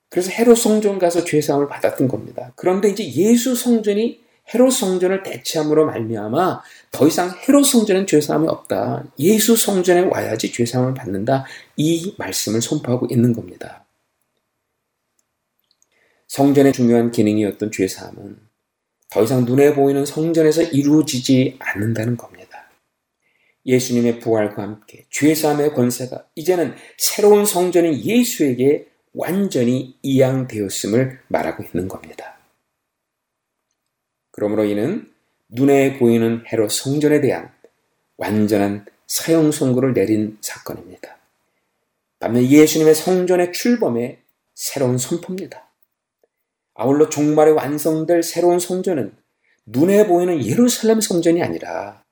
[0.10, 2.54] 그래서 헤롯 성전 가서 죄 사함을 받았던 겁니다.
[2.56, 4.22] 그런데 이제 예수 성전이
[4.54, 9.04] 헤롯 성전을 대체함으로 말미암아 더 이상 헤롯 성전은 죄 사함이 없다.
[9.20, 11.46] 예수 성전에 와야지 죄 사함을 받는다.
[11.76, 13.86] 이 말씀을 선포하고 있는 겁니다.
[16.28, 18.38] 성전의 중요한 기능이었던 죄 사함은
[19.10, 22.37] 더 이상 눈에 보이는 성전에서 이루어지지 않는다는 겁니다.
[23.68, 32.38] 예수님의 부활과 함께 죄사함의 권세가 이제는 새로운 성전인 예수에게 완전히 이양되었음을 말하고 있는 겁니다.
[34.32, 35.12] 그러므로 이는
[35.50, 37.52] 눈에 보이는 헤롯 성전에 대한
[38.18, 41.18] 완전한 사형 선고를 내린 사건입니다.
[42.20, 44.20] 반면 예수님의 성전의 출범에
[44.54, 45.68] 새로운 선포입니다.
[46.74, 49.16] 아울러 종말에 완성될 새로운 성전은
[49.66, 52.04] 눈에 보이는 예루살렘 성전이 아니라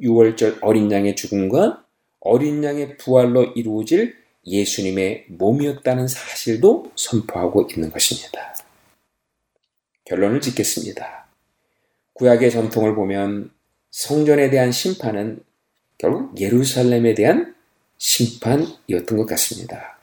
[0.00, 1.84] 6월절 어린 양의 죽음과
[2.20, 4.16] 어린 양의 부활로 이루어질
[4.46, 8.54] 예수님의 몸이었다는 사실도 선포하고 있는 것입니다.
[10.04, 11.26] 결론을 짓겠습니다.
[12.14, 13.50] 구약의 전통을 보면
[13.90, 15.42] 성전에 대한 심판은
[15.98, 17.54] 결국 예루살렘에 대한
[17.98, 19.98] 심판이었던 것 같습니다.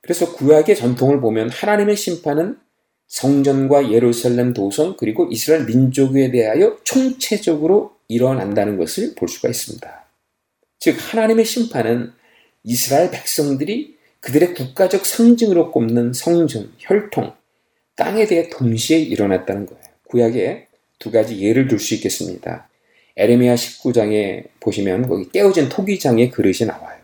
[0.00, 2.58] 그래서 구약의 전통을 보면 하나님의 심판은
[3.08, 10.06] 성전과 예루살렘 도성 그리고 이스라엘 민족에 대하여 총체적으로 일어난다는 것을 볼 수가 있습니다.
[10.78, 12.12] 즉 하나님의 심판은
[12.64, 17.32] 이스라엘 백성들이 그들의 국가적 상징으로 꼽는 성전, 혈통,
[17.94, 19.82] 땅에 대해 동시에 일어났다는 거예요.
[20.08, 20.66] 구약에
[20.98, 22.68] 두 가지 예를 들 수 있겠습니다.
[23.16, 26.98] 에레미야 19장에 보시면 거기 깨어진 토기장의 그릇이 나와요.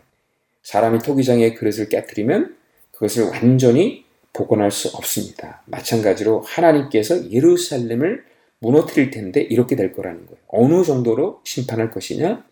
[0.62, 2.56] 사람이 토기장의 그릇을 깨뜨리면
[2.92, 5.62] 그것을 완전히 복원할 수 없습니다.
[5.66, 8.24] 마찬가지로 하나님께서 예루살렘을
[8.60, 10.38] 무너뜨릴 텐데 이렇게 될 거라는 거예요.
[10.48, 12.44] 어느 정도로 심판할 것이냐?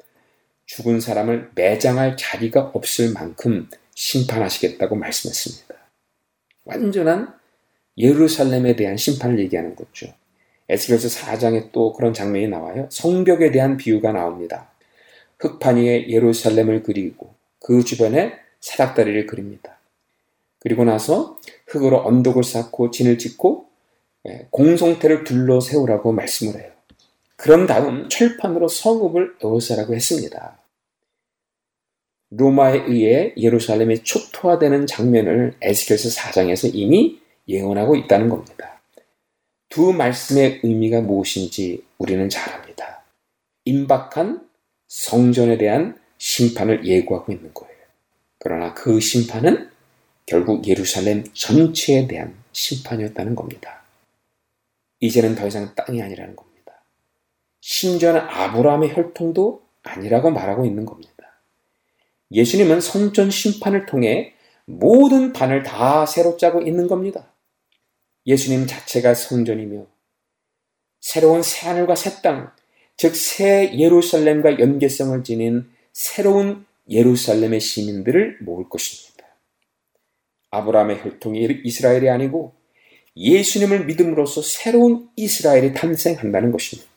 [0.67, 5.75] 죽은 사람을 매장할 자리가 없을 만큼 심판하시겠다고 말씀했습니다.
[6.65, 7.35] 완전한
[7.99, 10.13] 예루살렘에 대한 심판을 얘기하는 거죠.
[10.69, 12.87] 에스겔서 4장에 또 그런 장면이 나와요.
[12.91, 14.71] 성벽에 대한 비유가 나옵니다.
[15.39, 19.80] 흙판 위에 예루살렘을 그리고 그 주변에 사닥다리를 그립니다.
[20.61, 23.67] 그리고 나서 흙으로 언덕을 쌓고 진을 짓고
[24.29, 26.71] 예, 공성태를 둘러 세우라고 말씀을 해요.
[27.37, 30.59] 그런 다음 철판으로 성읍을 에워싸라고 했습니다.
[32.31, 38.81] 로마에 의해 예루살렘이 초토화되는 장면을 에스겔서 4장에서 이미 예언하고 있다는 겁니다.
[39.71, 43.03] 두 말씀의 의미가 무엇인지 우리는 잘 압니다.
[43.65, 44.47] 임박한
[44.89, 47.75] 성전에 대한 심판을 예고하고 있는 거예요.
[48.39, 49.70] 그러나 그 심판은
[50.31, 53.83] 결국 예루살렘 전체에 대한 심판이었다는 겁니다.
[55.01, 56.85] 이제는 더 이상 땅이 아니라는 겁니다.
[57.61, 61.11] 심지어는 아브라함의 혈통도 아니라고 말하고 있는 겁니다.
[62.31, 64.35] 예수님은 성전 심판을 통해
[64.67, 67.33] 모든 판을 다 새로 짜고 있는 겁니다.
[68.25, 69.85] 예수님 자체가 성전이며
[71.01, 72.53] 새로운 새하늘과 새 땅,
[72.97, 79.10] 즉 새 예루살렘과 연계성을 지닌 새로운 예루살렘의 시민들을 모을 것입니다.
[80.51, 82.55] 아브라함의 혈통이 이스라엘이 아니고
[83.17, 86.91] 예수님을 믿음으로써 새로운 이스라엘이 탄생한다는 것입니다.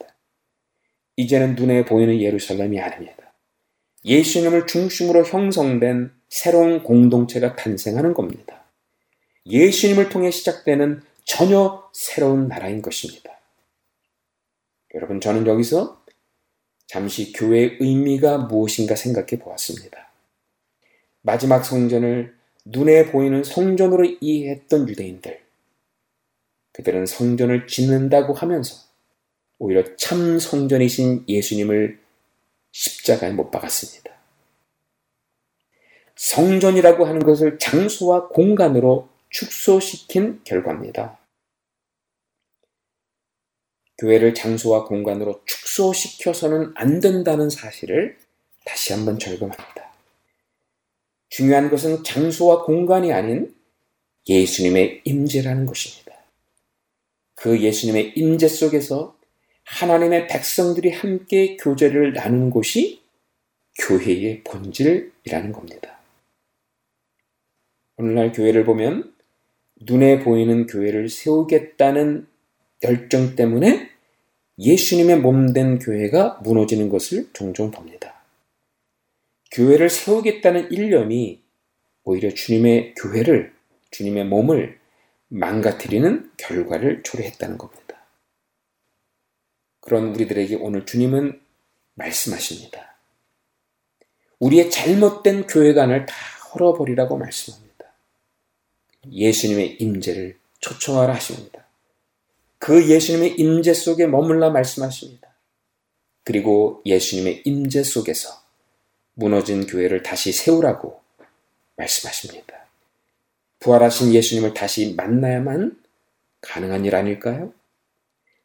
[1.16, 3.34] 이제는 눈에 보이는 예루살렘이 아닙니다.
[4.06, 8.64] 예수님을 중심으로 형성된 새로운 공동체가 탄생하는 겁니다.
[9.46, 13.40] 예수님을 통해 시작되는 전혀 새로운 나라인 것입니다.
[14.96, 16.04] 여러분, 저는 여기서
[16.88, 20.12] 잠시 교회의 의미가 무엇인가 생각해 보았습니다.
[21.22, 22.36] 마지막 성전을
[22.66, 25.42] 눈에 보이는 성전으로 이해했던 유대인들.
[26.74, 28.76] 그들은 성전을 짓는다고 하면서
[29.60, 32.00] 오히려 참 성전이신 예수님을
[32.72, 34.12] 십자가에 못 박았습니다.
[36.16, 41.20] 성전이라고 하는 것을 장소와 공간으로 축소시킨 결과입니다.
[43.98, 48.18] 교회를 장소와 공간으로 축소시켜서는 안 된다는 사실을
[48.66, 49.83] 다시 한번 절감합니다.
[51.34, 53.56] 중요한 것은 장소와 공간이 아닌
[54.30, 56.14] 예수님의 임재라는 것입니다.
[57.34, 59.18] 그 예수님의 임재 속에서
[59.64, 63.02] 하나님의 백성들이 함께 교제를 나누는 곳이
[63.80, 65.98] 교회의 본질이라는 겁니다.
[67.98, 69.12] 오늘날 교회를 보면
[69.82, 72.28] 눈에 보이는 교회를 세우겠다는
[72.84, 73.90] 열정 때문에
[74.60, 78.13] 예수님의 몸 된 교회가 무너지는 것을 종종 봅니다.
[79.54, 81.42] 교회를 세우겠다는 일념이
[82.04, 83.54] 오히려 주님의 교회를,
[83.92, 84.80] 주님의 몸을
[85.28, 88.04] 망가뜨리는 결과를 초래했다는 겁니다.
[89.80, 91.40] 그런 우리들에게 오늘 주님은
[91.94, 92.98] 말씀하십니다.
[94.40, 96.16] 우리의 잘못된 교회관을 다
[96.54, 97.94] 헐어버리라고 말씀합니다.
[99.12, 101.68] 예수님의 임재를 초청하라 하십니다.
[102.58, 105.36] 그 예수님의 임재 속에 머물라 말씀하십니다.
[106.24, 108.43] 그리고 예수님의 임재 속에서
[109.14, 111.02] 무너진 교회를 다시 세우라고
[111.76, 112.54] 말씀하십니다.
[113.60, 115.78] 부활하신 예수님을 다시 만나야만
[116.42, 117.54] 가능한 일 아닐까요?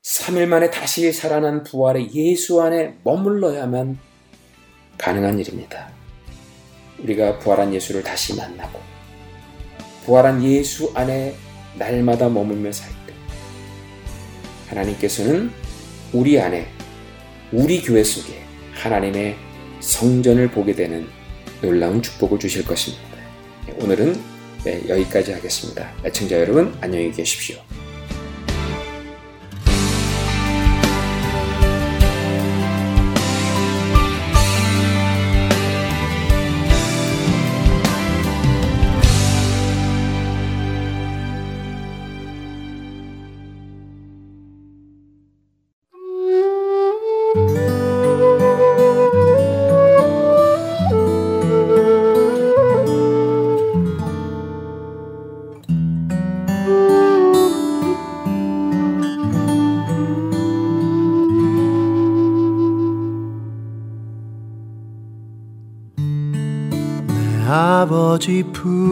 [0.03, 3.99] 3일 만에 다시 살아난 부활의 예수 안에 머물러야만
[4.97, 5.93] 가능한 일입니다.
[7.01, 8.81] 우리가 부활한 예수를 다시 만나고
[10.05, 11.35] 부활한 예수 안에
[11.77, 13.15] 날마다 머물며 살 때
[14.69, 15.51] 하나님께서는
[16.13, 16.69] 우리 안에
[17.53, 18.43] 우리 교회 속에
[18.75, 19.37] 하나님의
[19.81, 21.07] 성전을 보게 되는
[21.63, 23.05] 놀라운 축복을 주실 것입니다.
[23.81, 24.17] 오늘은
[24.65, 25.93] 네, 여기까지 하겠습니다.
[26.05, 27.68] 애청자 여러분 안녕히 계십시오.
[68.29, 68.88] 아버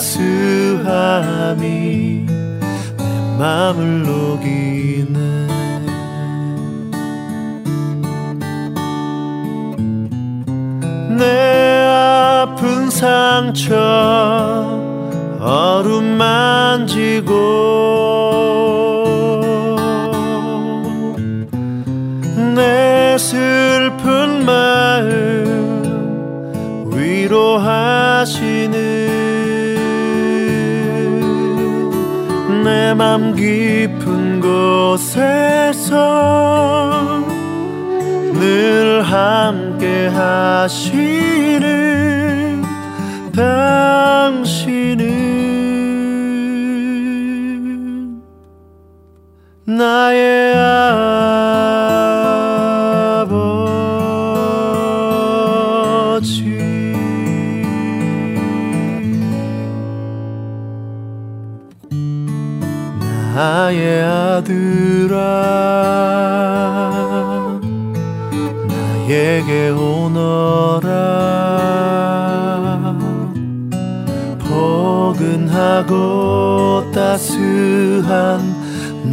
[0.00, 1.60] 따스함이
[2.96, 3.04] 내
[3.38, 4.69] 맘을 녹이
[75.80, 78.40] 하고 따스한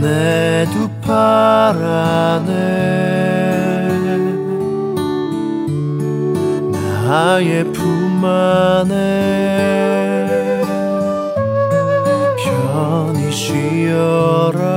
[0.02, 1.74] 내 두파
[2.44, 2.52] 안에,
[7.08, 8.98] 나의 품 안에
[12.44, 14.68] 편히 쉬어라.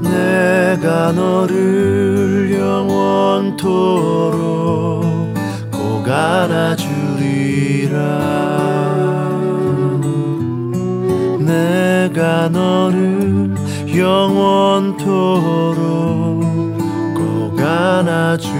[0.00, 4.14] 내가 너를 영원토록
[5.72, 6.84] 꼭 안아주리라.
[12.14, 13.52] 내가 너를
[13.92, 15.04] 영원토록
[17.16, 18.53] 꼭 안아줘.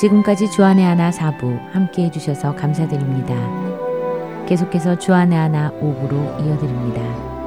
[0.00, 3.34] 지금까지 주안의 하나 사부 함께 해주셔서 감사드립니다.
[4.46, 7.39] 계속해서 주안의 하나 오부로 이어드립니다.